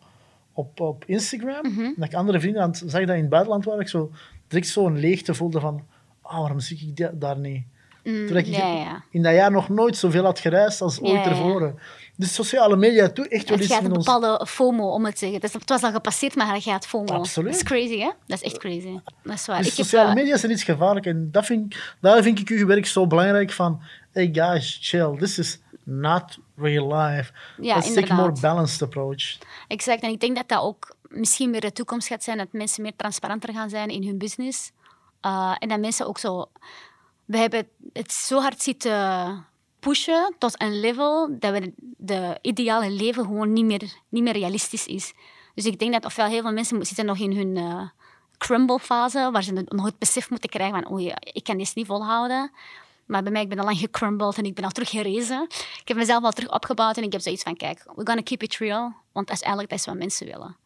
[0.53, 1.91] op, op Instagram, Mhm.
[1.95, 4.11] dat ik andere vrienden aan het, zag dat in het buitenland waren, ik zo
[4.47, 5.83] direct zo'n leegte voelde van,
[6.21, 7.63] ah, waarom zie ik da- daar niet?
[8.03, 9.03] Mm, Terwijl ik ja, ja.
[9.09, 11.81] in dat jaar nog nooit zoveel had gereisd als Ja, ooit ervoor.
[12.15, 14.05] Dus sociale media toe echt wel iets met een ons...
[14.05, 15.39] bepaalde FOMO, om het te zeggen.
[15.39, 17.13] Dus het was al gepasseerd, maar hij gaat FOMO.
[17.13, 17.51] Absoluut.
[17.51, 18.09] Dat is crazy, hè?
[18.27, 18.99] Dat is echt crazy.
[19.23, 19.57] Dat is waar.
[19.57, 22.49] Dus ik sociale eh, media zijn iets gevaarlijk en dat vind, ik- daar vind ik
[22.49, 23.81] uw werk zo belangrijk van.
[24.11, 25.15] Hey guys, chill.
[25.17, 27.31] This is not real life.
[27.61, 29.37] Ja, Let's take a more balanced approach.
[29.67, 30.01] Exact.
[30.01, 32.95] En ik denk dat dat ook misschien meer de toekomst gaat zijn, dat mensen meer
[32.95, 34.71] transparanter gaan zijn in hun business.
[35.21, 36.49] Uh, en dat mensen ook zo...
[37.25, 39.45] We hebben het zo hard zitten
[39.79, 44.87] pushen tot een level dat we de ideale leven gewoon niet meer, niet meer realistisch
[44.87, 45.13] is.
[45.53, 47.89] Dus ik denk dat ofwel heel veel mensen zitten nog in hun eh,
[48.37, 51.85] crumble fase, waar ze nog het besef moeten krijgen van oei, ik kan dit niet
[51.85, 52.51] volhouden.
[53.05, 55.43] Maar bij mij, ik ben al lang gecrumbled en ik ben al terug gerezen.
[55.81, 58.43] Ik heb mezelf al terug opgebouwd en ik heb zoiets van, kijk, we're gonna keep
[58.43, 58.93] it real.
[59.11, 60.57] Want dat is eigenlijk dat is wat mensen willen.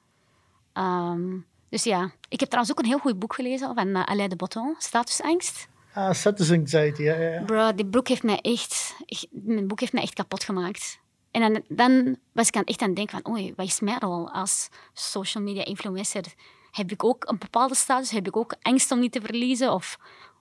[0.73, 1.37] Ehm,
[1.69, 4.35] dus ja, ik heb trouwens ook een heel goed boek gelezen van uh, Alain de
[4.35, 5.67] Botton, Statusangst.
[5.93, 7.41] Ah, status anxiety, ja, ja, ja.
[7.43, 10.99] Bro, dit boek heeft mij echt, echt- mijn boek heeft mij echt kapot gemaakt.
[11.31, 13.99] En dan, dan was ik aan, echt aan het denken van, oei, wat is mijn
[13.99, 16.23] rol als social media influencer?
[16.71, 18.11] Heb ik ook een bepaalde status?
[18.11, 19.73] Heb ik ook angst om niet te verliezen?
[19.73, 19.97] Of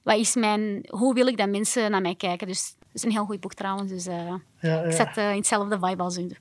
[0.07, 2.47] wat is mijn, hoe wil ik dat mensen naar mij kijken?
[2.47, 3.91] Dus het is een heel goed boek trouwens.
[3.91, 4.97] Dus eh, ja, ik ja.
[4.97, 6.37] zat eh, in hetzelfde vibe als u.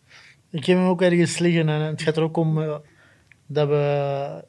[0.49, 2.75] Ik heb hem ook ergens liggen en het gaat er ook om eh,
[3.45, 4.43] dat we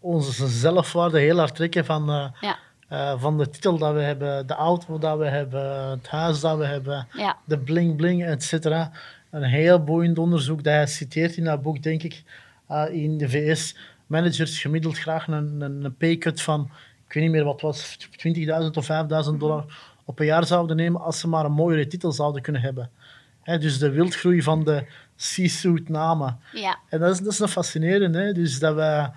[0.00, 4.98] onze zelfwaarde heel hard trekken van, Ja, van de titel dat we hebben, de auto
[4.98, 7.08] dat we hebben, het huis dat we hebben.
[7.12, 8.90] ja, de bling bling, et cetera.
[9.30, 12.22] Een heel boeiend onderzoek dat hij citeert in dat boek, denk ik.
[12.70, 16.70] Uh, in de VS managers gemiddeld graag een, een, een paycut van,
[17.06, 18.88] ik weet niet meer wat was, 20.000 of
[19.32, 19.64] 5.000 dollar
[20.04, 22.90] op een jaar zouden nemen als ze maar een mooiere titel zouden kunnen hebben.
[23.42, 24.84] Hè, dus de wildgroei van de
[25.16, 26.38] C-suite namen.
[26.52, 26.78] ja.
[26.88, 28.32] En dat is, dat is een fascinerend, hè?
[28.32, 29.08] dus dat we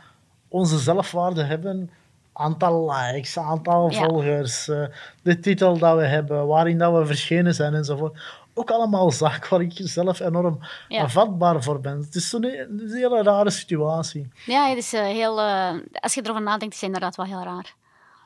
[0.47, 1.89] onze zelfwaarde hebben,
[2.33, 4.05] aantal likes, aantal Ja.
[4.05, 4.83] volgers, eh,
[5.21, 8.19] de titel dat we hebben, waarin dat we verschenen zijn enzovoort.
[8.59, 11.09] Ook allemaal zaken waar ik zelf enorm Ja.
[11.09, 11.99] vatbaar voor ben.
[11.99, 14.31] Het is zo'n een hele rare situatie.
[14.45, 15.41] Ja, het is eh, heel...
[15.41, 17.75] eh, als je erover nadenkt, is het inderdaad wel heel raar.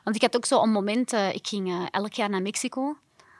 [0.04, 1.12] Want ik had ook zo een moment...
[1.12, 2.96] eh, ik ging elk jaar naar Mexico.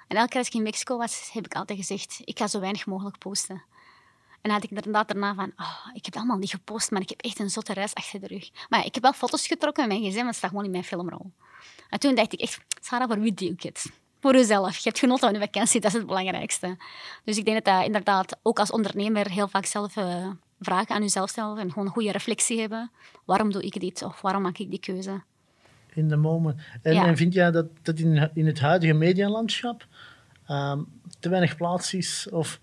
[0.09, 2.21] En elke keer als ik in Mexico was, heb ik altijd gezegd...
[2.25, 3.55] Ik ga zo weinig mogelijk posten.
[4.31, 5.53] En dan had ik inderdaad daarna van...
[5.57, 8.27] Oh, ik heb allemaal niet gepost, maar ik heb echt een zotte reis achter de
[8.27, 8.51] rug.
[8.69, 10.71] Maar ja, ik heb wel foto's getrokken met mijn gsm, maar het staat gewoon in
[10.71, 11.31] mijn filmrol.
[11.89, 12.59] En toen dacht ik echt...
[12.81, 13.93] Sarah, voor wie doe ik het?
[14.23, 14.77] Voor jezelf.
[14.77, 16.77] Je hebt genoten van je vakantie, dat is het belangrijkste.
[17.25, 20.27] Dus ik denk dat dat inderdaad ook als ondernemer heel vaak zelf eh,
[20.61, 22.91] vragen aan jezelf stellen en gewoon een goede reflectie hebben.
[23.25, 25.23] Waarom doe ik dit of waarom maak ik die keuze?
[25.95, 26.61] In the moment.
[26.83, 27.07] En, Ja.
[27.07, 29.87] en vind jij dat, dat in, in het huidige medialandschap
[30.47, 30.83] ehm,
[31.21, 32.61] te weinig plaats is of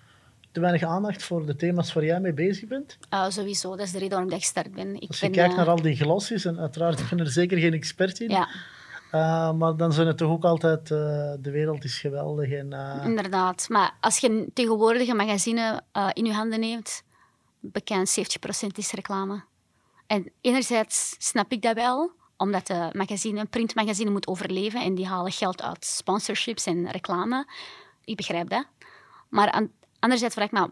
[0.52, 2.98] te weinig aandacht voor de thema's waar jij mee bezig bent?
[3.14, 4.96] Uh, sowieso, dat is de reden waarom ik gestart ben.
[5.02, 7.32] Ik Als je ben, kijkt eh, naar al die glossies, en uiteraard ik ben er
[7.32, 8.48] zeker geen expert in, Ja,
[9.16, 10.98] Uh, maar dan zijn het toch ook altijd, uh,
[11.40, 12.52] de wereld is geweldig.
[12.52, 13.70] En, uh, inderdaad.
[13.70, 17.04] Maar als je tegenwoordig een magazine uh, in je handen neemt,
[17.60, 19.44] bekend 70% is reclame.
[20.08, 25.08] En enerzijds snap ik dat wel, omdat de magazine, een printmagazine moet overleven en die
[25.08, 27.48] halen geld uit sponsorships en reclame.
[28.04, 28.66] Ik begrijp dat.
[29.30, 29.68] Maar
[30.00, 30.72] anderzijds vraag ik me,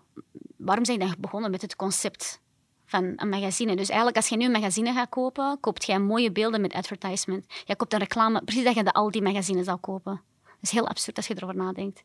[0.58, 2.40] waarom zijn je dan begonnen met het concept
[2.88, 3.76] van een magazine?
[3.76, 7.46] Dus eigenlijk, als je nu een magazine gaat kopen, koopt je mooie beelden met advertisement.
[7.66, 10.22] Je koopt een reclame, precies dat je de al die magazines zal kopen.
[10.44, 12.04] Dat is heel absurd als je erover nadenkt.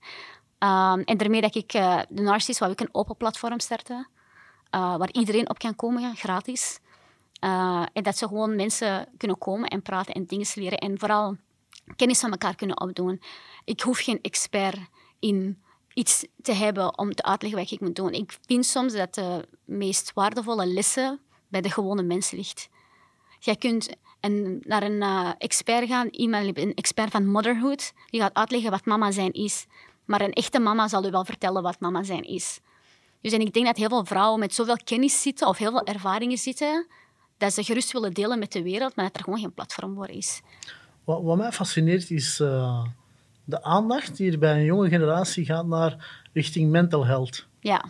[0.59, 4.09] Um, en daarmee dat ik uh, de Narcissist wou ik een open platform starten,
[4.75, 6.81] uh, waar iedereen op kan komen, gratis.
[7.45, 10.79] Uh, en dat ze gewoon mensen kunnen komen en praten en dingen leren.
[10.79, 11.37] En vooral
[11.97, 13.23] kennis van elkaar kunnen opdoen.
[13.65, 14.79] Ik hoef geen expert
[15.19, 15.62] in
[15.95, 18.13] iets te hebben om te uitleggen wat ik moet doen.
[18.13, 22.69] Ik vind soms dat de meest waardevolle lessen bij de gewone mens ligt.
[23.39, 23.89] Jij kunt
[24.21, 28.85] een, naar een uh, expert gaan, iemand, een expert van motherhood, die gaat uitleggen wat
[28.85, 29.67] mama zijn is.
[30.05, 32.61] Maar een echte mama zal u wel vertellen wat mama zijn is.
[33.21, 35.85] Dus en ik denk dat heel veel vrouwen met zoveel kennis zitten of heel veel
[35.85, 36.87] ervaringen zitten,
[37.39, 40.09] dat ze gerust willen delen met de wereld, maar dat er gewoon geen platform voor
[40.09, 40.41] is.
[41.05, 42.85] Wat, wat mij fascineert is uh,
[43.53, 47.47] de aandacht die er bij een jonge generatie gaat naar richting mental health.
[47.61, 47.85] Ja.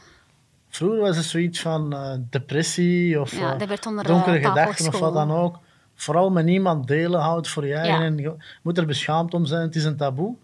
[0.68, 5.14] Vroeger was het zoiets van uh, depressie of ja, uh, onder, donkere gedachten of wat
[5.14, 5.58] dan ook.
[5.94, 8.02] Vooral met niemand delen, houd voor je eigen.
[8.02, 10.34] En je moet er beschaamd om zijn, het is een taboe.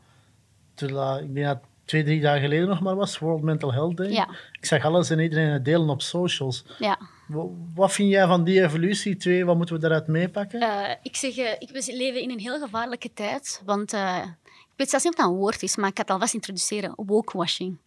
[0.75, 4.11] Terwijl, ik denk dat twee, drie dagen geleden nog maar was, World Mental Health Day.
[4.11, 4.29] Ja.
[4.53, 6.65] Ik zag alles en iedereen het delen op socials.
[6.79, 6.99] Ja.
[7.75, 9.17] Wat vind jij van die evolutie?
[9.17, 10.63] Twee, wat moeten we daaruit meepakken?
[10.63, 13.63] Uh, ik zeg, uh, ik, we leven in een heel gevaarlijke tijd.
[13.65, 14.23] Want uh,
[14.79, 16.93] weet zelfs niet of dat een woord is, maar ik ga het alvast introduceren.
[16.97, 17.79] Wokewashing.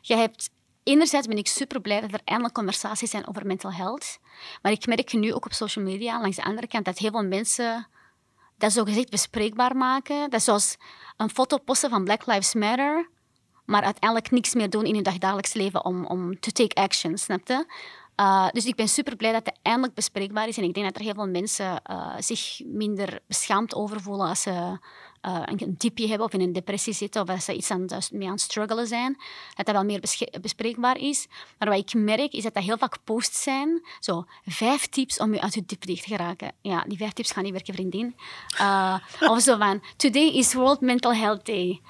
[0.00, 0.50] Je hebt,
[0.82, 4.18] enerzijds ben ik super blij dat er eindelijk conversaties zijn over mental health.
[4.62, 7.24] Maar ik merk nu ook op social media, langs de andere kant, dat heel veel
[7.24, 7.88] mensen
[8.58, 10.30] dat zogezegd bespreekbaar maken.
[10.30, 10.76] Dat is zoals
[11.16, 13.08] een foto posten van Black Lives Matter,
[13.64, 17.48] maar uiteindelijk niks meer doen in hun dagdagelijks leven om, om to take action, snap
[17.48, 17.66] je?
[18.20, 20.56] Uh, dus ik ben super blij dat het eindelijk bespreekbaar is.
[20.56, 24.42] En ik denk dat er heel veel mensen uh, zich minder beschaamd over voelen als
[24.42, 24.78] ze
[25.26, 27.70] uh, een tipje hebben of in een depressie zitten of als ze iets
[28.10, 29.16] mee aan het struggelen zijn.
[29.54, 30.00] Dat dat wel meer
[30.40, 31.26] bespreekbaar is.
[31.58, 33.82] Maar wat ik merk is dat dat heel vaak posts zijn.
[34.00, 36.52] Zo, vijf tips om je uit je dip te geraken.
[36.60, 38.14] Ja, die vijf tips gaan niet werken, vriendin.
[39.20, 41.80] of zo van, today is World Mental Health Day.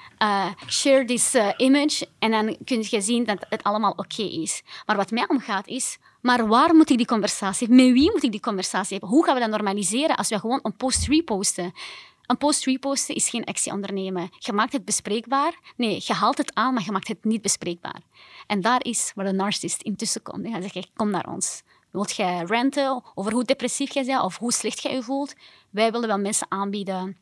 [0.67, 2.07] share this image.
[2.19, 4.61] En dan kun je zien dat het allemaal oké is.
[4.85, 7.85] Maar wat mij omgaat is maar waar moet ik die conversatie hebben?
[7.85, 9.09] Met wie moet ik die conversatie hebben?
[9.09, 11.73] Hoe gaan we dat normaliseren als we gewoon een post reposten?
[12.31, 14.29] Een post reposten is geen actie ondernemen.
[14.37, 15.59] Je maakt het bespreekbaar.
[15.75, 18.01] Nee, je haalt het aan, maar je maakt het niet bespreekbaar.
[18.47, 20.47] En daar is waar de narcist intussen komt.
[20.47, 21.61] Hij zegt, kom naar ons.
[21.91, 25.33] Wilt jij ranten over hoe depressief jij bent of hoe slecht jij je voelt?
[25.69, 27.17] Wij willen wel mensen aanbieden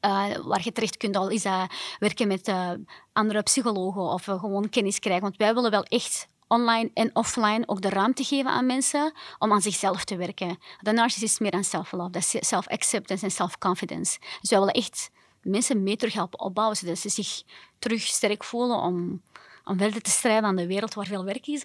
[0.00, 2.70] uh, waar je terecht kunt, al is dat werken met uh,
[3.12, 5.22] andere psychologen of uh, gewoon kennis krijgen.
[5.22, 9.52] Want wij willen wel echt online en offline ook de ruimte geven aan mensen om
[9.52, 10.58] aan zichzelf te werken.
[10.80, 14.18] De narcissist is meer dan self-love, dat is self-acceptance en self-confidence.
[14.40, 15.10] Dus wij willen echt
[15.42, 17.42] mensen mee terug helpen opbouwen, zodat ze zich
[17.78, 19.22] terug sterk voelen om,
[19.64, 21.64] om verder te strijden aan de wereld waar veel werk is.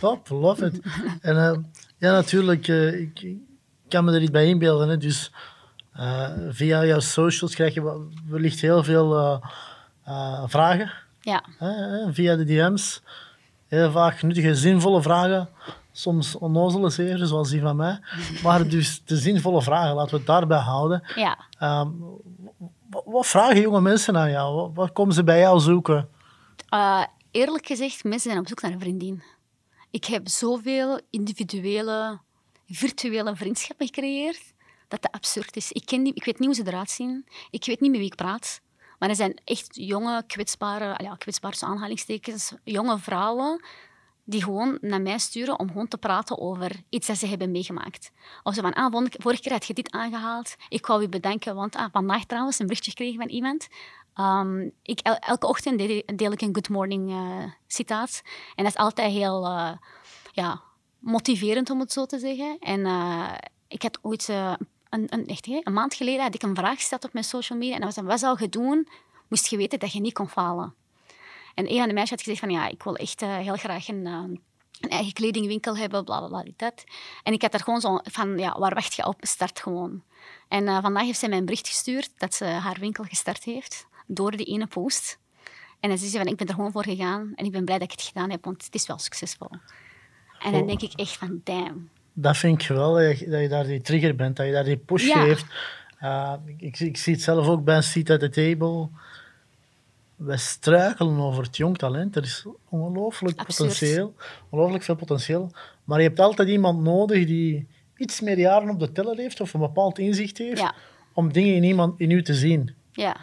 [0.00, 0.80] Top, love it.
[1.28, 1.56] en uh,
[1.98, 3.36] ja, natuurlijk, uh, ik
[3.88, 4.88] kan me er niet bij inbeelden.
[4.88, 4.96] Hè.
[4.96, 5.32] Dus
[5.96, 9.40] uh, via jouw socials krijg je wellicht heel veel
[10.46, 10.92] vragen.
[11.20, 11.44] Ja.
[12.12, 13.02] via de DM's
[13.68, 15.48] heel vaak nuttige, zinvolle vragen.
[15.92, 18.00] Soms onnozele zeer, zoals die van mij.
[18.42, 21.02] Maar dus de zinvolle vragen, laten we het daarbij houden.
[21.14, 21.38] Ja.
[21.80, 22.04] Um,
[23.04, 24.70] wat, vragen jonge mensen aan jou?
[24.74, 26.08] Wat, komen ze bij jou zoeken?
[26.74, 29.22] Uh, eerlijk gezegd, mensen zijn op zoek naar een vriendin.
[29.90, 32.18] Ik heb zoveel individuele,
[32.68, 34.54] virtuele vriendschappen gecreëerd
[34.88, 35.72] dat dat absurd is.
[35.72, 37.26] Ik, ken die, ik weet niet hoe ze eruit zien.
[37.50, 38.60] Ik weet niet met wie ik praat.
[38.98, 43.64] Maar er zijn echt jonge, kwetsbare, ja, kwetsbare aanhalingstekens, jonge vrouwen
[44.28, 48.10] die gewoon naar mij sturen om gewoon te praten over iets dat ze hebben meegemaakt.
[48.42, 50.56] Of ze van, ah, vorige keer had je dit aangehaald.
[50.68, 53.68] Ik wou je bedanken, want ah, vandaag trouwens een berichtje gekregen van iemand.
[54.20, 58.22] Um, ik, elke ochtend deel, ik een good morning uh, citaat.
[58.54, 59.72] En dat is altijd heel uh,
[60.32, 60.62] ja,
[60.98, 62.58] motiverend, om het zo te zeggen.
[62.58, 63.32] En uh,
[63.68, 64.32] ik had ooit
[65.08, 67.74] een, echt, een maand geleden had ik een vraag gesteld op mijn social media.
[67.74, 68.88] En dat was wat zou je doen,
[69.28, 70.74] moest je weten dat je niet kon falen.
[71.54, 73.88] En een van de meisjes had gezegd van, ja, ik wil echt uh, heel graag
[73.88, 74.12] een, uh,
[74.80, 76.84] een, eigen kledingwinkel hebben, bla, bla, bla, dat.
[77.22, 79.16] En ik had er gewoon zo van, ja, waar wacht je op?
[79.20, 80.02] Start gewoon.
[80.48, 83.86] En uh, vandaag heeft zij mij een bericht gestuurd dat ze haar winkel gestart heeft,
[84.06, 85.18] door die ene post.
[85.80, 87.78] En dan zei ze van, ik ben er gewoon voor gegaan en ik ben blij
[87.78, 89.50] dat ik het gedaan heb, want het is wel succesvol.
[90.38, 93.48] En dan denk ik echt van, damn dat vind ik wel, dat je, dat je,
[93.48, 95.44] daar die trigger bent, dat je daar die push geeft.
[96.02, 98.88] Uh, ik, ik, zie het zelf ook bij een Seat at the Table.
[100.16, 102.16] We struikelen over het jong talent.
[102.16, 104.14] Er is ongelooflijk potentieel,
[104.48, 105.50] ongelooflijk veel potentieel.
[105.84, 109.54] Maar je hebt altijd iemand nodig die iets meer jaren op de teller heeft of
[109.54, 110.72] een bepaald inzicht heeft
[111.12, 112.74] om dingen in, iemand, in u te zien.
[112.92, 113.16] Ja.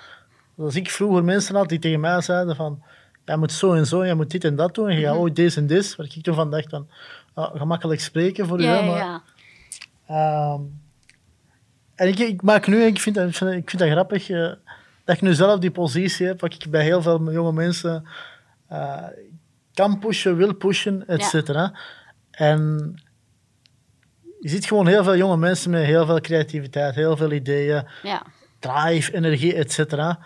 [0.58, 2.84] Als ik vroeger mensen had die tegen mij zeiden van
[3.26, 4.90] jij moet zo en zo, jij moet dit en dat doen.
[4.90, 5.96] En je gaat ooit deze en dit.
[5.96, 6.88] Waar ik toen van dacht van,
[7.34, 8.64] ah, gemakkelijk spreken voor u.
[8.64, 9.22] Ja, hè, ja, maar, ja.
[10.08, 10.62] Ehm,
[11.96, 14.52] en ik, ik maak nu, ik vind dat, ik vind, ik vind dat grappig, eh,
[15.06, 18.08] dat ik nu zelf die positie heb, wat ik bij heel veel jonge mensen
[18.68, 19.04] eh,
[19.74, 21.28] kan pushen, wil pushen, et Ja.
[21.28, 21.74] cetera.
[22.32, 22.94] En
[24.40, 28.26] je ziet gewoon heel veel jonge mensen met heel veel creativiteit, heel veel ideeën, ja.
[28.60, 30.20] drive, energie, et cetera.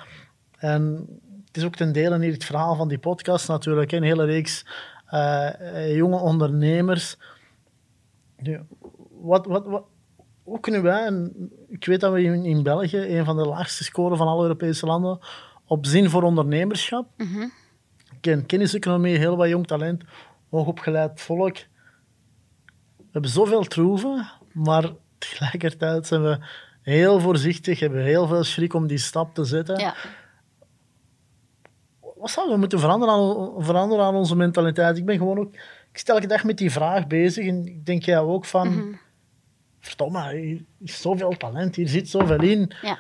[0.58, 1.06] En
[1.46, 4.66] het is ook ten dele hier het verhaal van die podcast natuurlijk, een hele reeks
[5.08, 7.18] eh, eh, jonge ondernemers.
[8.38, 8.60] Nu,
[9.10, 9.84] wat, wat, wat,
[10.44, 13.84] hoe kunnen wij, en ik weet dat we in, in België een van de laagste
[13.84, 15.20] scoren van alle Europese landen
[15.66, 17.08] op zin voor ondernemerschap.
[17.18, 17.42] Mhm.
[18.12, 20.04] Ik ken kenniseconomie, heel wat jong talent,
[20.50, 21.56] hoogopgeleid volk.
[22.98, 26.40] We hebben zoveel troeven, maar tegelijkertijd zijn we
[26.82, 29.80] heel voorzichtig, hebben heel veel schrik om die stap te zetten.
[29.80, 29.96] ja.
[32.20, 34.98] Wat zouden we moeten veranderen aan, veranderen aan onze mentaliteit?
[34.98, 35.54] Ik ben gewoon ook...
[35.92, 38.68] Ik stel elke dag met die vraag bezig en ik denk jij ook van...
[38.68, 38.94] Mhm.
[39.80, 42.72] Verdomme, hier is zoveel talent, hier zit zoveel in.
[42.82, 43.00] ja.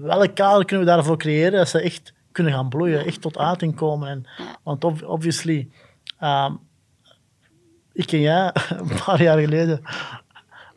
[0.00, 3.74] Welk kader kunnen we daarvoor creëren dat ze echt kunnen gaan bloeien, echt tot uiting
[3.74, 4.08] komen?
[4.08, 4.58] En, Ja.
[4.62, 5.68] Want ob- obviously,
[6.18, 6.52] ehm,
[7.92, 9.80] ik en jij, een paar jaar geleden,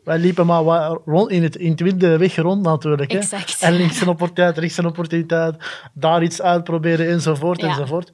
[0.04, 3.12] wij liepen maar wat rond in, het, in het wilde weg rond natuurlijk.
[3.12, 3.18] Hè?
[3.18, 3.62] Exact.
[3.62, 5.56] En links een opportuniteit, rechts een opportuniteit,
[5.92, 7.68] daar iets uitproberen enzovoort Ja.
[7.68, 8.12] enzovoort.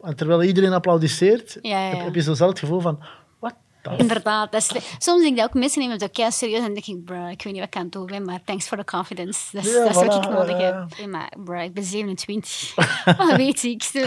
[0.00, 3.02] En terwijl iedereen applaudisseert, Ja, ja, Heb, je zo zelf het gevoel van,
[3.38, 4.52] wat the Inderdaad.
[4.52, 6.86] Dat is, soms denk ik dat ook mensen nemen het ook kei serieus en denk
[6.86, 8.84] ik, bro, ik weet niet wat ik aan het doen ben, maar thanks for the
[8.84, 9.40] confidence.
[9.52, 11.06] Dat is, dat is wat voilà, ik nodig heb.
[11.06, 12.74] Maar bro, ik ben 27.
[13.16, 13.82] wat weet ik?
[13.82, 13.98] So,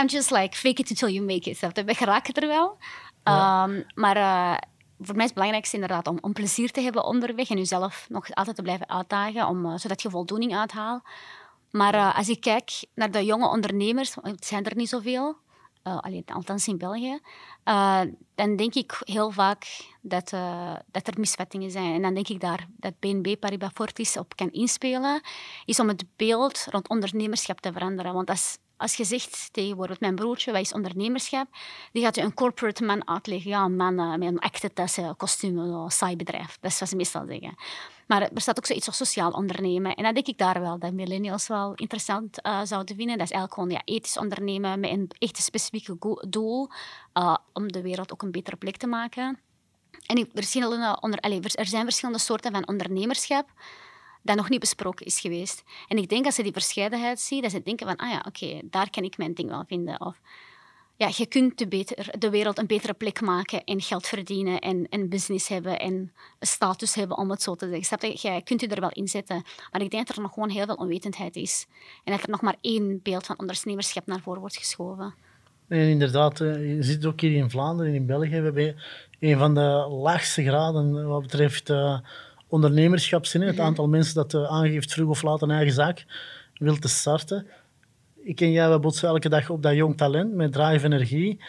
[0.00, 1.56] I'm just like, fake it until you make it.
[1.56, 1.84] Snap je?
[1.84, 2.76] We geraken er wel.
[3.22, 4.56] Ehm, maar eh,
[5.02, 8.56] voor mij is het belangrijkste inderdaad om, plezier te hebben onderweg en jezelf nog altijd
[8.56, 11.02] te blijven uitdagen, om, eh, zodat je voldoening uithaalt.
[11.70, 15.36] Maar eh, als ik kijk naar de jonge ondernemers, het zijn er niet zoveel,
[15.82, 17.20] eh, althans in België,
[18.34, 20.30] dan denk ik heel vaak dat,
[20.90, 21.94] dat er misvattingen zijn.
[21.94, 25.20] En dan denk ik daar dat BNB Paribas Fortis op kan inspelen,
[25.64, 28.14] is om het beeld rond ondernemerschap te veranderen.
[28.14, 31.46] Want als, als je zegt tegen bijvoorbeeld mijn broertje, wat is ondernemerschap?
[31.92, 33.50] Die gaat je een corporate man uitleggen.
[33.50, 36.58] Ja, een man eh, met een actetassen, kostuum, een saai bedrijf.
[36.60, 37.54] Dat is wat ze meestal zeggen.
[38.06, 39.94] Maar er staat ook zoiets als sociaal ondernemen.
[39.94, 43.18] En dat denk ik daar wel, dat millennials wel interessant eh, zouden vinden.
[43.18, 46.70] Dat is eigenlijk gewoon ja, ethisch ondernemen met een echt specifieke doel
[47.12, 49.38] eh, om de wereld ook een betere plek te maken.
[50.06, 53.48] En er zijn verschillende soorten van ondernemerschap
[54.22, 55.62] dat nog niet besproken is geweest.
[55.88, 58.60] En ik denk als ze die verscheidenheid zien, dat ze denken van, ah ja, oké,
[58.64, 60.00] daar kan ik mijn ding wel vinden.
[60.00, 60.20] Of
[60.96, 64.86] ja, je kunt de, beter, de wereld een betere plek maken en geld verdienen en
[64.90, 67.84] een business hebben en status hebben, om het zo te zeggen.
[67.84, 68.18] Snap je?
[68.20, 69.42] Jij kunt je er wel in zetten.
[69.70, 71.66] Maar ik denk dat er nog gewoon heel veel onwetendheid is.
[72.04, 75.14] En dat er nog maar één beeld van ondernemerschap naar voren wordt geschoven.
[75.68, 78.28] En inderdaad, eh, je het ook hier in Vlaanderen en in België.
[78.28, 78.76] We hebben
[79.20, 81.98] een van de laagste graden wat betreft eh,
[82.52, 83.26] ondernemerschap.
[83.32, 86.04] Het aantal mensen dat eh, aangeeft vroeg of laat een eigen zaak
[86.58, 87.46] wil te starten.
[88.24, 91.40] Ik en jij, we botsen elke dag op dat jong talent met drive energie.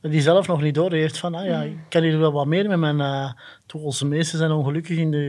[0.00, 2.68] Die zelf nog niet door heeft van, ah ja, ik kan hier wel wat meer
[2.68, 3.32] met mijn uh,
[3.66, 3.98] tools.
[3.98, 5.24] De meesten zijn ongelukkig in de,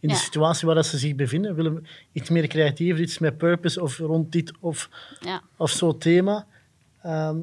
[0.00, 0.14] in de Ja.
[0.14, 1.54] situatie waar dat ze zich bevinden.
[1.54, 4.88] Willen iets meer creatief, iets met purpose of rond dit of
[5.20, 5.42] Ja.
[5.56, 6.46] of zo'n thema.
[7.02, 7.36] Ehm,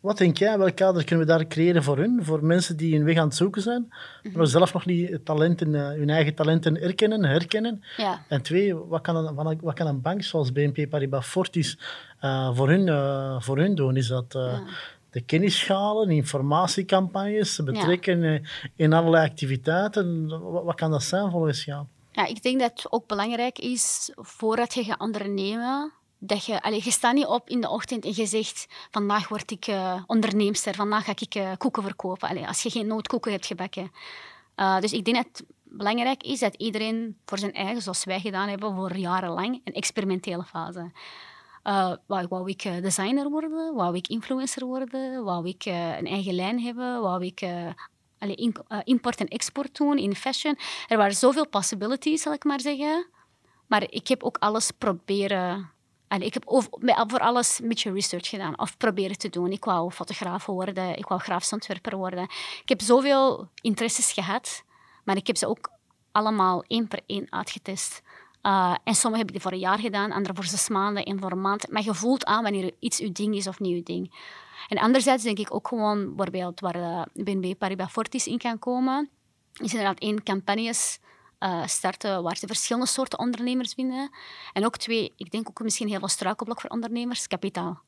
[0.00, 2.24] wat denk jij, welk kader kunnen we daar creëren voor hun?
[2.24, 3.88] Voor mensen die hun weg aan het zoeken zijn,
[4.34, 7.82] maar zelf nog niet talenten, eh, hun eigen talenten erkennen, herkennen.
[7.96, 8.24] Ja.
[8.28, 11.78] En twee, wat kan een, wat- kan een bank zoals BNP Paribas Fortis
[12.20, 13.96] eh, voor, hun, eh, voor hun doen?
[13.96, 14.58] Is dat eh,
[15.10, 18.42] de kennisschalen, informatiecampagnes, ze betrekken
[18.76, 20.28] in allerlei activiteiten?
[20.52, 21.84] Wat, wat kan dat zijn volgens jou?
[22.12, 26.80] Ja, ik denk dat het ook belangrijk is, voordat je gaat ondernemen, dat je...
[26.80, 31.04] Staat niet op in de ochtend en je zegt, vandaag word ik eh onderneemster, vandaag
[31.04, 32.46] ga ik eh, koeken verkopen.
[32.46, 33.92] Als je geen noodkoeken hebt gebakken.
[34.54, 38.20] Eh, dus ik denk dat het belangrijk is dat iedereen voor zijn eigen, zoals wij
[38.20, 40.92] gedaan hebben voor jarenlang, een experimentele fase.
[41.62, 43.74] Eh, wou, ik designer worden?
[43.74, 45.24] Wou ik influencer worden?
[45.24, 47.00] Wou ik een eigen lijn hebben?
[47.00, 47.48] Wou ik
[48.84, 50.58] import en export doen in fashion?
[50.88, 53.06] Er waren zoveel possibilities, zal ik maar zeggen.
[53.66, 55.74] Maar ik heb ook alles proberen...
[56.08, 56.42] ik heb
[57.06, 58.58] voor alles een beetje research gedaan.
[58.58, 59.52] Of proberen te doen.
[59.52, 60.96] Ik wou fotograaf worden.
[60.96, 62.22] Ik wou grafisch ontwerper worden.
[62.62, 64.64] Ik heb zoveel interesses gehad.
[65.04, 65.70] Maar ik heb ze ook
[66.12, 68.02] allemaal één per één uitgetest.
[68.42, 71.30] Uh, en sommige heb ik voor een jaar gedaan, andere voor zes maanden en voor
[71.30, 71.70] een maand.
[71.70, 74.14] Maar je voelt aan wanneer iets uw ding is of niet uw ding.
[74.68, 79.10] En anderzijds denk ik ook gewoon, bijvoorbeeld waar uh, BNB Paribas Fortis in kan komen,
[79.52, 80.98] is inderdaad één campagnes
[81.38, 84.10] eh, starten waar ze verschillende soorten ondernemers vinden.
[84.52, 87.80] En ook twee, ik denk ook misschien heel veel struikelblok voor ondernemers, kapitaal.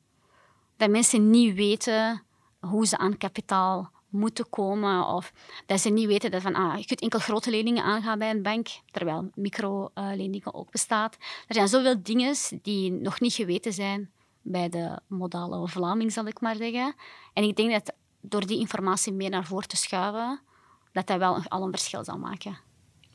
[0.77, 2.23] Dat mensen niet weten
[2.59, 5.07] hoe ze aan kapitaal moeten komen.
[5.07, 5.33] Of
[5.65, 8.41] dat ze niet weten dat van, ah, je kunt enkel grote leningen aangaan bij een
[8.41, 11.17] bank, terwijl microleningen ook bestaat.
[11.47, 16.41] Er zijn zoveel dingen die nog niet geweten zijn bij de modale Vlaming, zal ik
[16.41, 16.95] maar zeggen.
[17.33, 20.41] En ik denk dat door die informatie meer naar voren te schuiven,
[20.91, 22.68] dat dat wel al een verschil zal maken.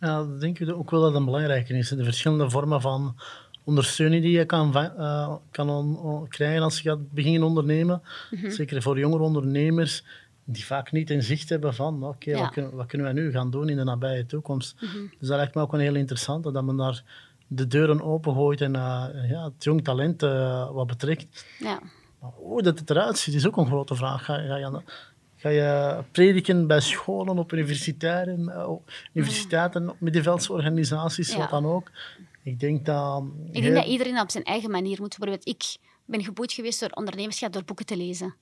[0.04, 1.88] Ja, ik denk ik ook wel dat het belangrijk is.
[1.88, 3.16] De verschillende vormen van
[3.64, 8.02] ondersteuning die je kan, uh, kan krijgen als je gaat beginnen ondernemen.
[8.30, 8.50] Mhm.
[8.50, 10.04] Zeker voor jongere ondernemers
[10.44, 13.50] die vaak niet in zicht hebben van oké, wat, kunnen, wat, kunnen we nu gaan
[13.50, 14.74] doen in de nabije toekomst.
[14.80, 14.98] Mhm.
[15.18, 17.02] Dus dat lijkt me ook een heel interessant, dat men daar
[17.46, 21.46] de deuren opengooit en uh, ja, het jong talent uh, wat betrekt.
[21.58, 21.80] Ja.
[22.20, 24.24] Maar hoe dat het eruit ziet, is ook een grote vraag.
[24.24, 24.80] Ga, ga, je,
[25.44, 28.70] ga je prediken bij scholen, op universiteiten, eh,
[29.12, 31.90] universiteiten op middenveldsorganisaties, wat dan ook?
[32.42, 33.22] Ik denk dat...
[33.52, 35.18] Ik denk dat iedereen op zijn eigen manier moet.
[35.18, 38.34] Bijvoorbeeld, ik ben geboeid geweest door ondernemerschap door boeken te lezen.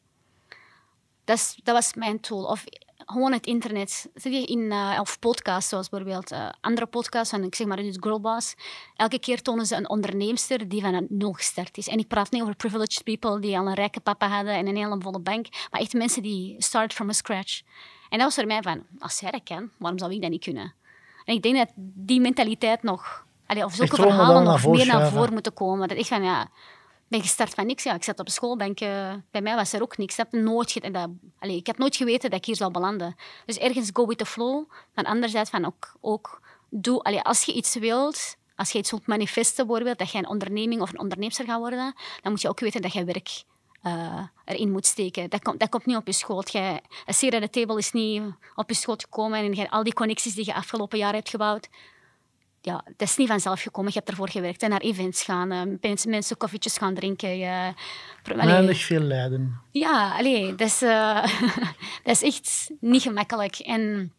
[1.25, 2.45] Dat, is, dat was mijn tool.
[2.45, 2.65] Of
[3.07, 4.11] gewoon het internet.
[4.15, 7.77] Zit je in, uh, of podcasts, zoals bijvoorbeeld uh, andere podcasts van, ik zeg maar,
[7.77, 8.55] dus Girlboss.
[8.97, 11.89] Elke keer tonen ze een onderneemster die van nul gestart is.
[11.89, 14.77] En ik praat niet over privileged people die al een rijke papa hadden en een
[14.77, 17.61] hele volle bank, maar echt mensen die start from scratch.
[18.09, 20.45] En dat was voor mij van, als zij dat kan, waarom zou ik dat niet
[20.45, 20.75] kunnen?
[21.25, 23.25] En ik denk dat die mentaliteit nog,
[23.65, 25.89] of zulke verhalen nog meer naar voren moeten komen.
[25.89, 26.49] Dat ik van, ja,
[27.13, 27.83] ben gestart van niks.
[27.83, 30.19] Ja, ik zat op school, uh, bij mij was er ook niks.
[30.19, 31.09] Ik heb nooit, dat,
[31.39, 33.15] allez, ik heb nooit geweten dat ik hier zou belanden.
[33.47, 34.65] Dus ergens go with the flow.
[34.95, 36.41] Maar anderzijds van ook, ook
[36.71, 40.29] doe, allez, als je iets wilt, als je iets wilt manifesten bijvoorbeeld, dat je een
[40.29, 43.45] onderneming of een onderneemster gaat worden, dan moet je ook weten dat je werk
[43.83, 45.31] uh, erin moet steken.
[45.31, 46.53] Dat komt, dat komt niet op je schoot.
[46.53, 48.23] Jij, een seer de table is niet
[48.55, 51.69] op je schoot gekomen en je, al die connecties die je afgelopen jaar hebt gebouwd,
[52.65, 53.91] ja, het is niet vanzelf gekomen.
[53.93, 54.63] Je hebt ervoor gewerkt.
[54.63, 57.39] En naar events gaan, uh, mensen, mensen koffietjes gaan drinken.
[57.39, 57.73] Je,
[58.23, 59.61] Weinig veel lijden.
[59.71, 61.25] Ja, allee, dat, is, uh,
[62.05, 63.59] dat is echt niet gemakkelijk.
[63.59, 64.13] En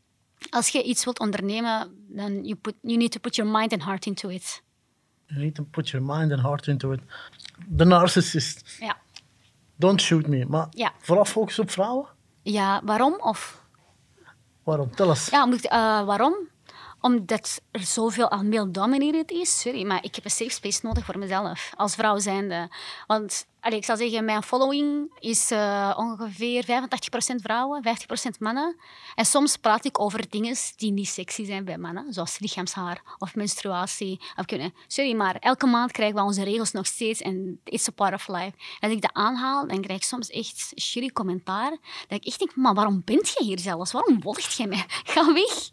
[0.50, 3.84] als je iets wilt ondernemen, dan you, put, you need to put your mind and
[3.84, 4.64] heart into it.
[5.26, 7.00] You need to put your mind and heart into it.
[7.68, 8.78] De narcissist.
[8.80, 8.98] Ja.
[9.76, 10.46] Don't shoot me.
[10.46, 10.94] Maar ja.
[11.00, 12.08] vooral focus op vrouwen?
[12.41, 13.16] Ja, waarom?
[13.20, 13.62] Of...
[14.64, 14.96] Waarom?
[14.96, 15.30] Tel eens.
[15.30, 15.72] Ja, moet, uh,
[16.06, 16.36] waarom?
[17.04, 19.60] Omdat er zoveel al male-dominated is.
[19.60, 22.70] Sorry, maar ik heb een safe space nodig voor mezelf, als vrouw zijnde.
[23.08, 26.66] Want ik zal zeggen, mijn following is uh, ongeveer 85%
[27.36, 27.84] vrouwen,
[28.36, 28.76] 50% mannen.
[29.16, 33.36] En soms praat ik over dingen die niet sexy zijn bij mannen, zoals lichaamshaar of
[33.36, 34.20] menstruatie.
[34.36, 34.45] Of.
[34.88, 38.28] Sorry, maar elke maand krijgen we onze regels nog steeds en it's a part of
[38.28, 38.54] life.
[38.80, 41.70] En als ik dat aanhaal, dan krijg ik soms echt shitty commentaar.
[42.08, 43.91] Dat ik echt denk, maar waarom bent je hier zelfs?
[43.91, 44.86] Waarom volgt je mij?
[44.88, 45.72] Ga weg.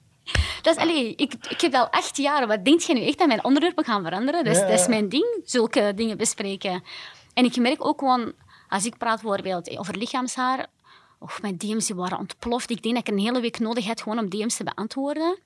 [0.62, 2.46] Dat is, allee, ik, ik heb al acht jaar.
[2.46, 4.44] Wat denk je nu echt dat mijn onderwerpen gaan veranderen?
[4.44, 6.82] Dat is, dat is mijn ding, zulke dingen bespreken.
[7.34, 8.32] En ik merk ook gewoon,
[8.68, 10.66] als ik praat bijvoorbeeld over lichaamshaar,
[11.18, 12.70] of mijn DM's waren ontploft.
[12.70, 15.38] Ik denk dat ik een hele week nodig had gewoon om DM's te beantwoorden.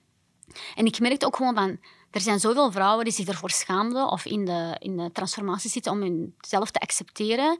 [0.75, 1.79] En ik merkte ook gewoon van,
[2.11, 5.93] er zijn zoveel vrouwen die zich ervoor schaamden of in de, in de transformatie zitten
[5.93, 7.59] om hunzelf te accepteren.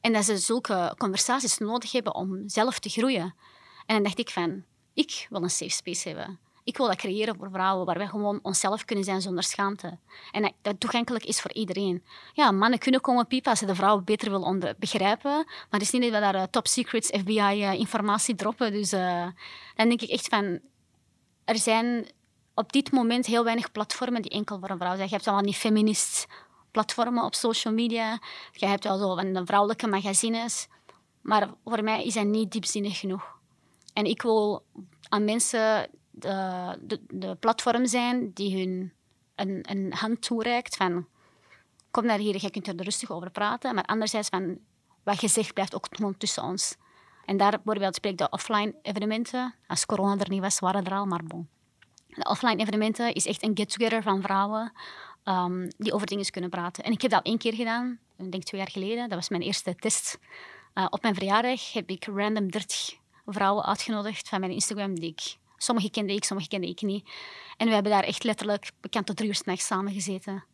[0.00, 3.34] En dat ze zulke conversaties nodig hebben om zelf te groeien.
[3.86, 6.38] En dan dacht ik van, ik wil een safe space hebben.
[6.64, 9.98] Ik wil dat creëren voor vrouwen, waar wij gewoon onszelf kunnen zijn zonder schaamte.
[10.30, 12.04] En dat, toegankelijk is voor iedereen.
[12.32, 15.30] Ja, mannen kunnen komen piepen als ze de vrouwen beter willen begrijpen.
[15.30, 18.72] Maar het is niet dat we daar uh, top secrets FBI-informatie uh, droppen.
[18.72, 19.26] Dus uh,
[19.74, 20.60] dan denk ik echt van...
[21.44, 22.10] Er zijn
[22.54, 25.08] op dit moment heel weinig platformen die enkel voor een vrouw zijn.
[25.08, 26.26] Je hebt allemaal die feminist
[26.70, 28.18] platformen op social media.
[28.52, 30.68] Je hebt wel zo van vrouwelijke magazines.
[31.20, 33.38] Maar voor mij is dat niet diepzinnig genoeg.
[33.92, 34.62] En ik wil
[35.08, 38.92] aan mensen de, de, de platform zijn die hun
[39.34, 41.06] een, een hand toereikt van
[41.90, 43.74] kom naar hier, je kunt er rustig over praten.
[43.74, 44.58] Maar anderzijds van
[45.02, 46.76] wat je zegt blijft ook tussen ons.
[47.24, 49.54] En daar bijvoorbeeld spreek de offline evenementen.
[49.66, 51.48] Als corona er niet was, waren er al, maar bon.
[52.06, 54.72] De offline evenementen is echt een get-together van vrouwen
[55.24, 56.84] um, die over dingen kunnen praten.
[56.84, 59.08] En ik heb dat al één keer gedaan, ik denk twee jaar geleden.
[59.08, 60.18] Dat was mijn eerste test.
[60.74, 62.94] Uh, op mijn verjaardag heb ik random 30
[63.26, 67.10] vrouwen uitgenodigd van mijn Instagram die ik Sommige kende ik, sommige kende ik niet.
[67.56, 70.44] En we hebben daar echt letterlijk bekend tot drie uur s'nachts samen gezeten.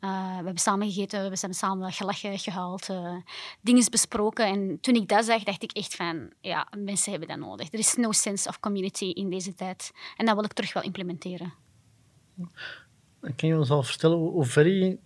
[0.00, 3.16] Uh, we hebben samen gegeten, we hebben samen gelachen, gehaald, uh,
[3.60, 4.46] dingen besproken.
[4.46, 7.72] En toen ik dat zag, dacht ik echt van, ja, mensen hebben dat nodig.
[7.72, 9.92] Er is no sense of community in deze tijd.
[10.16, 11.52] En dat wil ik terug wel implementeren.
[13.20, 14.98] Kan je ons al vertellen hoe ver je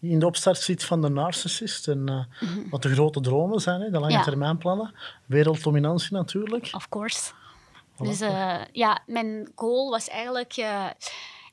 [0.00, 2.24] in de opstart zit van de narcissist en uh,
[2.70, 4.94] wat de grote dromen zijn, hè, de lange termijn plannen.
[5.26, 6.70] Werelddominantie natuurlijk.
[6.72, 7.32] Of course.
[7.98, 10.86] Dus uh, ja, mijn goal was eigenlijk uh,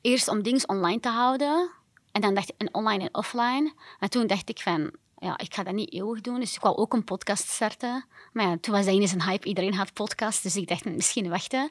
[0.00, 1.70] eerst om dingen online te houden.
[2.12, 3.72] En dan dacht ik, online en offline.
[3.98, 6.40] En toen dacht ik van, ja, ik ga dat niet eeuwig doen.
[6.40, 8.04] Dus ik wou ook een podcast starten.
[8.32, 9.48] Maar ja, toen was dat ineens een hype.
[9.48, 10.42] Iedereen had podcast.
[10.42, 11.70] Dus ik dacht, misschien wachten.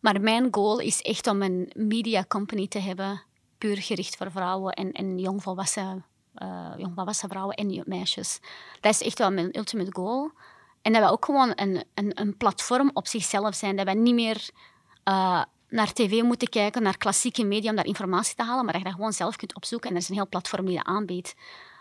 [0.00, 3.22] Maar mijn goal is echt om een media company te hebben.
[3.58, 6.04] Puur gericht voor vrouwen en, en jongvolwassen,
[6.42, 8.40] uh, jongvolwassen vrouwen en meisjes.
[8.80, 10.30] Dat is echt wel mijn ultimate goal.
[10.82, 13.76] En dat we ook gewoon een, een, een platform op zichzelf zijn.
[13.76, 14.48] Dat we niet meer
[15.08, 18.82] uh, naar tv moeten kijken, naar klassieke media om daar informatie te halen, maar dat
[18.82, 19.88] je dat gewoon zelf kunt opzoeken.
[19.88, 21.34] En er is een heel platform die dat aanbiedt.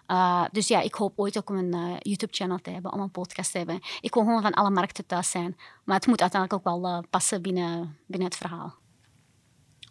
[0.07, 3.11] Uh, dus ja, ik hoop ooit ook om een uh, YouTube-channel te hebben, om een
[3.11, 3.79] podcast te hebben.
[4.01, 5.57] Ik wil gewoon van alle markten thuis zijn.
[5.83, 8.75] Maar het moet uiteindelijk ook wel uh, passen binnen, binnen het verhaal.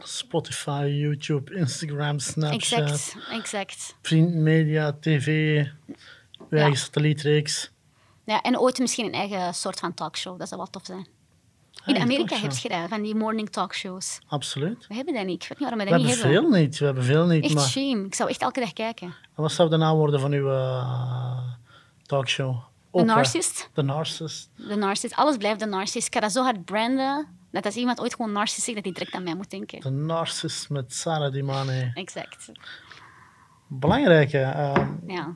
[0.02, 2.80] Spotify, YouTube, Instagram, Snapchat.
[2.80, 3.96] Exact, exact.
[4.00, 5.66] Printmedia, tv,
[6.50, 6.74] ja.
[6.74, 7.72] satellietreeks.
[8.30, 10.38] Ja, en ooit misschien een eigen soort van talkshow.
[10.38, 11.06] Dat zou wel tof zijn.
[11.86, 14.18] In Amerika heb je dat, van die morning talkshows.
[14.28, 14.86] Absoluut.
[14.86, 15.42] We hebben dat niet.
[15.42, 16.40] Ik weet niet waarom we dat we niet hebben.
[16.40, 16.78] Veel niet.
[16.78, 17.44] We hebben veel niet.
[17.44, 17.64] Echt maar...
[17.64, 18.04] shame.
[18.04, 19.06] Ik zou echt elke dag kijken.
[19.06, 21.38] En wat zou de naam worden van uw uh,
[22.02, 22.56] talkshow?
[22.92, 23.70] De Narcissist.
[23.74, 24.50] De Narcissist.
[24.56, 25.14] De Narcissist.
[25.14, 26.06] Alles blijft de Narcissist.
[26.06, 28.94] Ik ga dat zo hard branden, dat als iemand ooit gewoon Narcissist zegt, dat hij
[28.94, 29.80] direct aan mij moet denken.
[29.80, 31.90] De Narcissist met Sarah Dimane.
[31.94, 32.52] Exact.
[33.66, 34.74] Belangrijk, uh,
[35.06, 35.34] ja.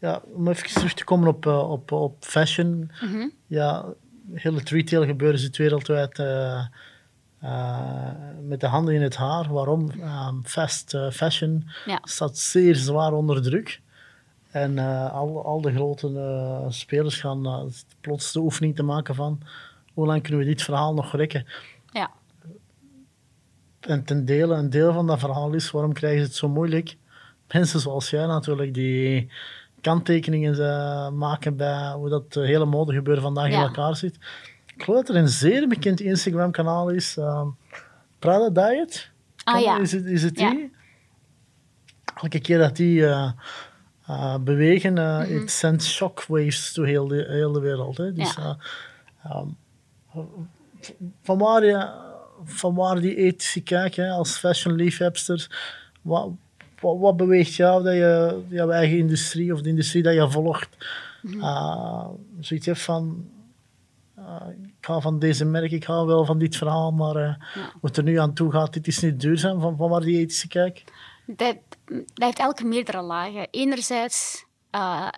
[0.00, 2.68] Ja, om even terug te komen op, uh, op, op fashion.
[2.68, 3.32] Mm -hmm.
[3.46, 3.84] Ja,
[4.32, 6.64] heel het retail gebeuren zit wereldwijd uh,
[7.44, 8.10] uh,
[8.42, 9.52] met de handen in het haar.
[9.52, 9.90] Waarom?
[9.90, 11.98] Um, fast fashion ja.
[12.02, 13.80] staat zeer zwaar onder druk.
[14.50, 14.78] En
[15.12, 19.42] al, al de grote spelers gaan plots de oefening te maken van
[19.92, 21.46] hoe lang kunnen we dit verhaal nog rekken.
[21.92, 22.10] Ja.
[23.80, 26.96] En ten dele, een deel van dat verhaal is, waarom krijgen ze het zo moeilijk?
[27.52, 29.30] Mensen zoals jij natuurlijk, die
[29.80, 33.54] kanttekeningen maken bij hoe dat hele modegebeuren vandaag Ja.
[33.56, 34.14] in elkaar zit.
[34.76, 37.46] Ik geloof dat er een zeer bekend Instagram-kanaal is, uh,
[38.18, 39.10] Prada Diet.
[39.44, 39.78] Ah Kan- ja.
[39.80, 40.50] Is het, is het Ja.
[40.50, 40.72] die?
[42.22, 43.30] Elke keer dat die eh,
[44.06, 45.38] eh, bewegen, eh Mhm.
[45.40, 47.96] het zendt shockwaves door heel de, heel de wereld.
[47.96, 48.12] Hè.
[48.12, 48.56] Dus, Ja.
[49.22, 49.46] eh, ehm,
[50.80, 50.90] v-
[51.22, 51.88] van, waar je,
[52.44, 55.46] van waar die ethische kijk hè, als fashion liefhebster,
[56.02, 56.30] wat,
[56.80, 60.76] wat, wat beweegt jou dat je jouw eigen industrie of de industrie dat je volgt,
[61.22, 62.08] uh,
[62.40, 63.28] zoiets hebt van
[64.18, 67.36] uh, ik ga van deze merk, ik ga wel van dit verhaal, maar uh, Ja.
[67.54, 70.18] hoe het er nu aan toe gaat, dit is niet duurzaam, van, van waar die
[70.18, 70.84] ethische kijk?
[71.26, 71.56] Dat,
[71.86, 73.48] dat heeft elke meerdere lagen.
[73.50, 75.08] Enerzijds eh,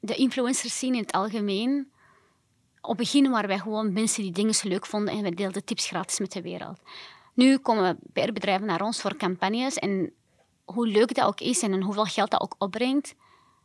[0.00, 1.88] de influencers zien in het algemeen.
[2.80, 5.86] Op het begin waren wij gewoon mensen die dingen leuk vonden en we deelden tips
[5.86, 6.78] gratis met de wereld.
[7.34, 10.12] Nu komen PR-bedrijven naar ons voor campagnes en
[10.64, 13.14] hoe leuk dat ook is en hoeveel geld dat ook opbrengt,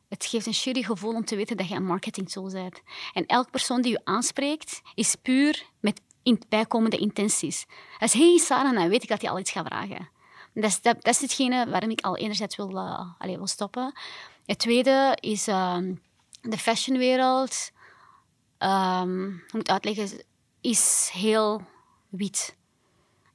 [0.09, 2.81] het geeft een shitty gevoel om te weten dat je een marketingtool bent.
[3.13, 7.65] En elke persoon die je aanspreekt, is puur met in- bijkomende intenties.
[7.99, 10.09] Als hey Sarah, dan weet ik dat hij al iets gaat vragen.
[10.53, 13.93] Dat is, dat, is hetgene waarom ik al enerzijds wil, uh, allee, wil stoppen.
[14.45, 15.93] Het tweede is ehm,
[16.41, 17.71] de fashionwereld.
[18.57, 20.23] ehm, moet ik uitleggen,
[20.61, 21.61] is heel
[22.09, 22.55] wit.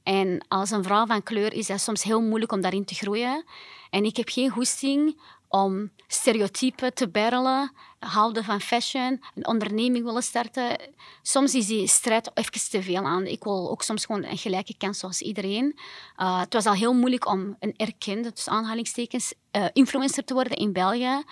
[0.05, 3.43] En als een vrouw van kleur is dat soms heel moeilijk om daarin te groeien.
[3.89, 10.23] En ik heb geen goesting om stereotypen te barrelen, houden van fashion, een onderneming willen
[10.23, 10.77] starten.
[11.21, 13.25] Soms is die strijd even te veel aan.
[13.25, 15.79] Ik wil ook soms gewoon een gelijke kans zoals iedereen.
[16.17, 20.57] Uh, het was al heel moeilijk om een erkende, tussen aanhalingstekens, uh, influencer te worden
[20.57, 21.23] in België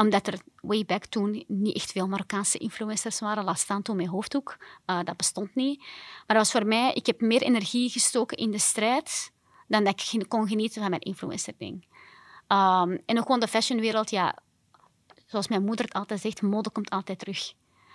[0.00, 4.06] omdat er way back toen niet echt veel Marokkaanse influencers waren, laat staan toen met
[4.06, 4.56] hoofddoek.
[4.86, 5.78] Uh, dat bestond niet.
[5.78, 9.32] Maar dat was voor mij, ik heb meer energie gestoken in de strijd
[9.68, 11.86] dan dat ik kon genieten van mijn influencer-ding.
[12.48, 14.38] Um, en ook gewoon de fashionwereld, ja,
[15.26, 17.52] zoals mijn moeder het altijd zegt, mode komt altijd terug.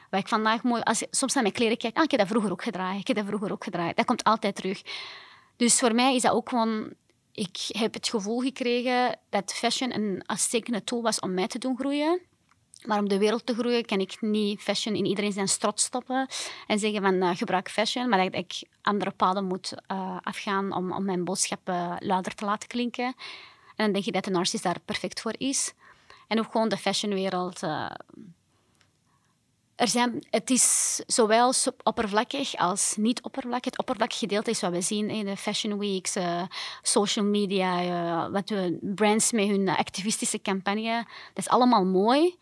[0.09, 2.29] Wat ik vandaag mooi, als ik soms naar mijn kleren kijk, ah, ik heb dat
[2.29, 3.95] vroeger ook gedraaid, ik heb dat vroeger ook gedraaid.
[3.97, 4.81] Dat komt altijd terug.
[5.55, 6.93] Dus voor mij is dat ook gewoon
[7.35, 11.77] ik heb het gevoel gekregen dat fashion een uitstekende tool was om mij te doen
[11.77, 12.21] groeien.
[12.85, 16.27] Maar om de wereld te groeien kan ik niet fashion in iedereen zijn strot stoppen
[16.67, 20.91] en zeggen van uh, gebruik fashion, maar dat ik andere paden moet uh, afgaan om,
[20.91, 23.05] om mijn boodschap uh, luider te laten klinken.
[23.75, 25.73] En dan denk ik dat de narcist daar perfect voor is.
[26.27, 27.61] En ook gewoon de fashionwereld.
[29.75, 31.53] Er zijn, het is zowel
[31.83, 33.71] oppervlakkig als niet oppervlakkig.
[33.71, 36.43] Het oppervlakkig gedeelte is wat we zien in de fashion weeks, uh,
[36.81, 41.05] social media, uh, wat we, brands met hun activistische campagne.
[41.33, 42.35] Dat is allemaal mooi.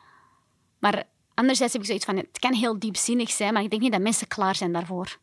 [0.80, 1.04] Maar
[1.34, 4.02] anderzijds heb ik zoiets van, het kan heel diepzinnig zijn, maar ik denk niet dat
[4.02, 5.18] mensen klaar zijn daarvoor.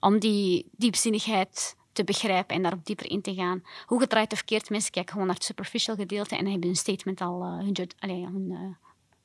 [0.00, 3.62] Om die diepzinnigheid te begrijpen en daarop dieper in te gaan.
[3.86, 7.20] Hoe gedraaid of keert, mensen kijken gewoon naar het superficial gedeelte en hebben hun statement
[7.20, 8.76] al, uh, hun, hun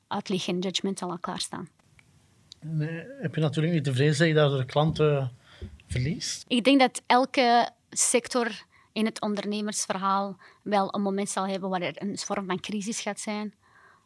[0.08, 1.68] uitleg en judgment al, al klaarstaan.
[2.62, 5.30] Nee, heb je natuurlijk niet te vrezen dat je daardoor klanten
[5.86, 6.44] verliest?
[6.48, 12.02] Ik denk dat elke sector in het ondernemersverhaal wel een moment zal hebben waar er
[12.02, 13.54] een vorm van crisis gaat zijn.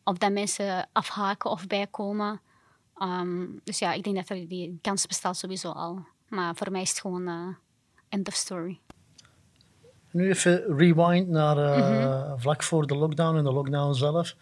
[0.04, 2.40] Of dat mensen afhaken of bijkomen.
[2.98, 6.06] Ehm, dus ja, ik denk dat er die kans bestaat sowieso al.
[6.28, 7.48] Maar voor mij is het gewoon uh,
[8.08, 8.80] end of story.
[10.10, 14.34] Nu even rewind naar uh, vlak voor de lockdown en de lockdown zelf.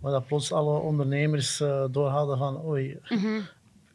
[0.00, 3.36] Waar dat plots alle ondernemers uh, doorhadden van oei, Mhm.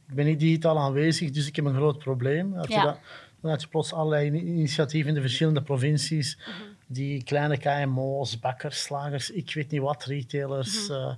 [0.09, 2.53] ik ben niet digitaal aanwezig, dus ik heb een groot probleem.
[2.53, 2.97] Had je dat,
[3.41, 6.37] dan had je plots allerlei ini- initiatieven in de verschillende provincies.
[6.37, 6.51] Mhm.
[6.87, 10.97] Die kleine KMO's, bakkers, slagers, ik weet niet wat, retailers, Mhm.
[10.99, 11.13] eh,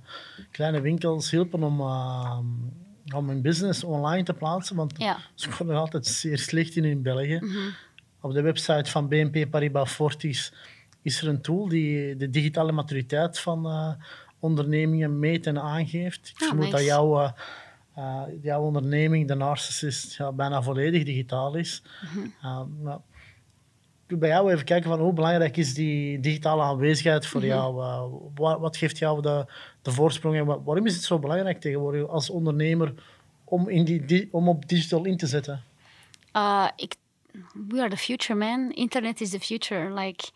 [0.50, 2.38] kleine winkels hielpen om, eh,
[3.14, 4.76] om hun business online te plaatsen.
[4.76, 5.16] Want Ja.
[5.34, 7.40] ze konden nog altijd zeer slecht in in België.
[8.20, 10.52] Op de website van BNP Paribas Fortis
[11.02, 13.92] is er een tool die de digitale maturiteit van eh,
[14.40, 16.28] ondernemingen meet en aangeeft.
[16.34, 17.30] Ik Ah, vermoed dat jouw, eh,
[17.94, 21.82] eh, jouw onderneming, de Narcissist, ja, bijna volledig digitaal is.
[22.42, 22.82] Mhm.
[22.82, 22.96] Maar
[24.04, 27.30] ik wil bij jou even kijken van hoe belangrijk is die digitale aanwezigheid Mhm.
[27.32, 27.82] voor jou?
[27.82, 28.02] Uh,
[28.34, 29.46] wat, wat geeft jou de,
[29.82, 32.94] de voorsprong en wa- waarom is het zo belangrijk tegenwoordig als ondernemer
[33.44, 35.62] om, in die, di- om op digital in te zetten?
[36.36, 36.94] Uh, ik,
[37.68, 38.70] we are the future, man.
[38.72, 39.94] Internet is the future.
[39.94, 40.28] Like,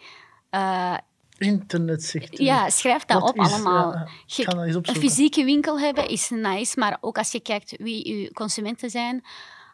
[0.50, 0.96] uh,
[1.40, 2.44] Internet zegt u.
[2.44, 4.08] ja, schrijf dat Wat op is, allemaal.
[4.26, 8.32] Je- dat een fysieke winkel hebben is nice, maar ook als je kijkt wie je
[8.32, 9.24] consumenten zijn.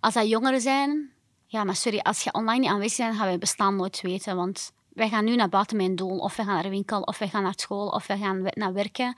[0.01, 1.11] Als dat jongeren zijn,
[1.47, 4.37] ja, maar sorry, als je online niet aanwezig bent, gaan we bestaan nooit weten.
[4.37, 7.19] Want wij gaan nu naar buiten een doel, of we gaan naar een winkel, of
[7.19, 9.15] we gaan naar school, of we gaan naar werken.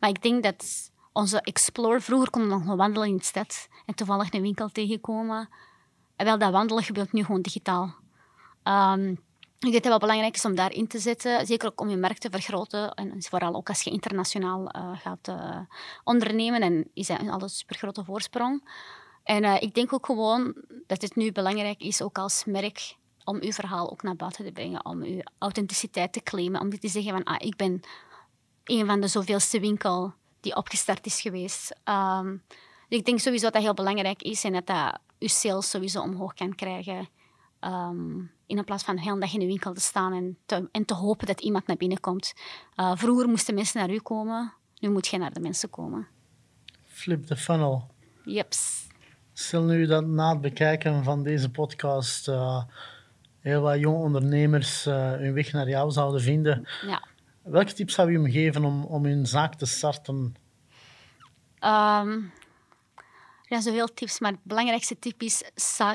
[0.00, 3.94] Maar ik denk dat onze explore, vroeger konden we nog wandelen in de stad en
[3.94, 5.48] toevallig een winkel tegenkomen.
[6.16, 7.94] En wel, dat wandelen gebeurt nu gewoon digitaal.
[8.62, 9.14] Ehm,
[9.60, 11.96] ik denk dat het wel belangrijk is om daarin te zetten, zeker ook om je
[11.96, 12.94] markt te vergroten.
[12.94, 15.60] En vooral ook als je internationaal eh, gaat eh,
[16.04, 18.68] ondernemen, en is dat een supergrote voorsprong.
[19.22, 20.54] En eh, ik denk ook gewoon
[20.86, 24.52] dat het nu belangrijk is, ook als merk, om uw verhaal ook naar buiten te
[24.52, 27.80] brengen, om uw authenticiteit te claimen, om te zeggen van, ah, ik ben
[28.64, 31.76] een van de zoveelste winkel die opgestart is geweest.
[31.84, 32.36] Ehm,
[32.88, 36.00] dus ik denk sowieso dat dat heel belangrijk is en dat dat je sales sowieso
[36.02, 37.08] omhoog kan krijgen.
[37.58, 38.18] Ehm,
[38.50, 41.26] in plaats van heel dag in de winkel te staan en te, en te hopen
[41.26, 42.34] dat iemand naar binnen komt.
[42.74, 46.06] Eh, vroeger moesten mensen naar u komen, nu moet je naar de mensen komen.
[46.86, 47.90] Flip the funnel.
[48.24, 48.86] Jeps.
[49.32, 52.64] Stel nu dat na het bekijken van deze podcast eh,
[53.40, 56.68] heel wat jonge ondernemers eh, hun weg naar jou zouden vinden.
[56.86, 57.06] Ja.
[57.42, 60.34] Welke tips zou je hem geven om, om hun zaak te starten?
[61.58, 62.10] Ehm,
[63.44, 65.50] er zijn zoveel tips, maar het belangrijkste tip is: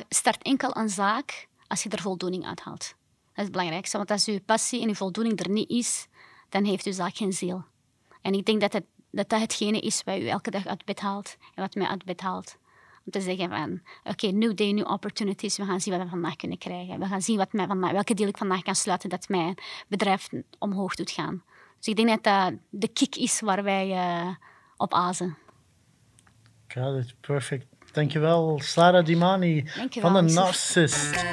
[0.10, 2.80] start enkel een zaak als je er voldoening uit haalt.
[2.80, 6.08] Dat is het belangrijkste, want als je passie en je voldoening er niet is,
[6.50, 7.64] dan heeft je zaak geen ziel.
[8.22, 11.62] En ik denk dat dat, hetgene is wat je elke dag uit bed haalt en
[11.62, 12.58] wat mij uit bed haalt.
[13.06, 15.58] Om te zeggen van, oké, new day, new opportunities.
[15.58, 17.00] We gaan zien wat we vandaag kunnen krijgen.
[17.00, 19.58] We gaan zien wat mij vandaag, welke deal ik vandaag kan sluiten dat mijn
[19.88, 21.44] bedrijf omhoog doet gaan.
[21.78, 24.36] Dus ik denk dat dat de kick is waar wij eh,
[24.78, 25.38] op azen.
[26.68, 27.75] Got it, perfect.
[27.96, 30.34] Dankjewel, Sara Dimani Dankjewel, van de.
[30.34, 31.24] Narcissist.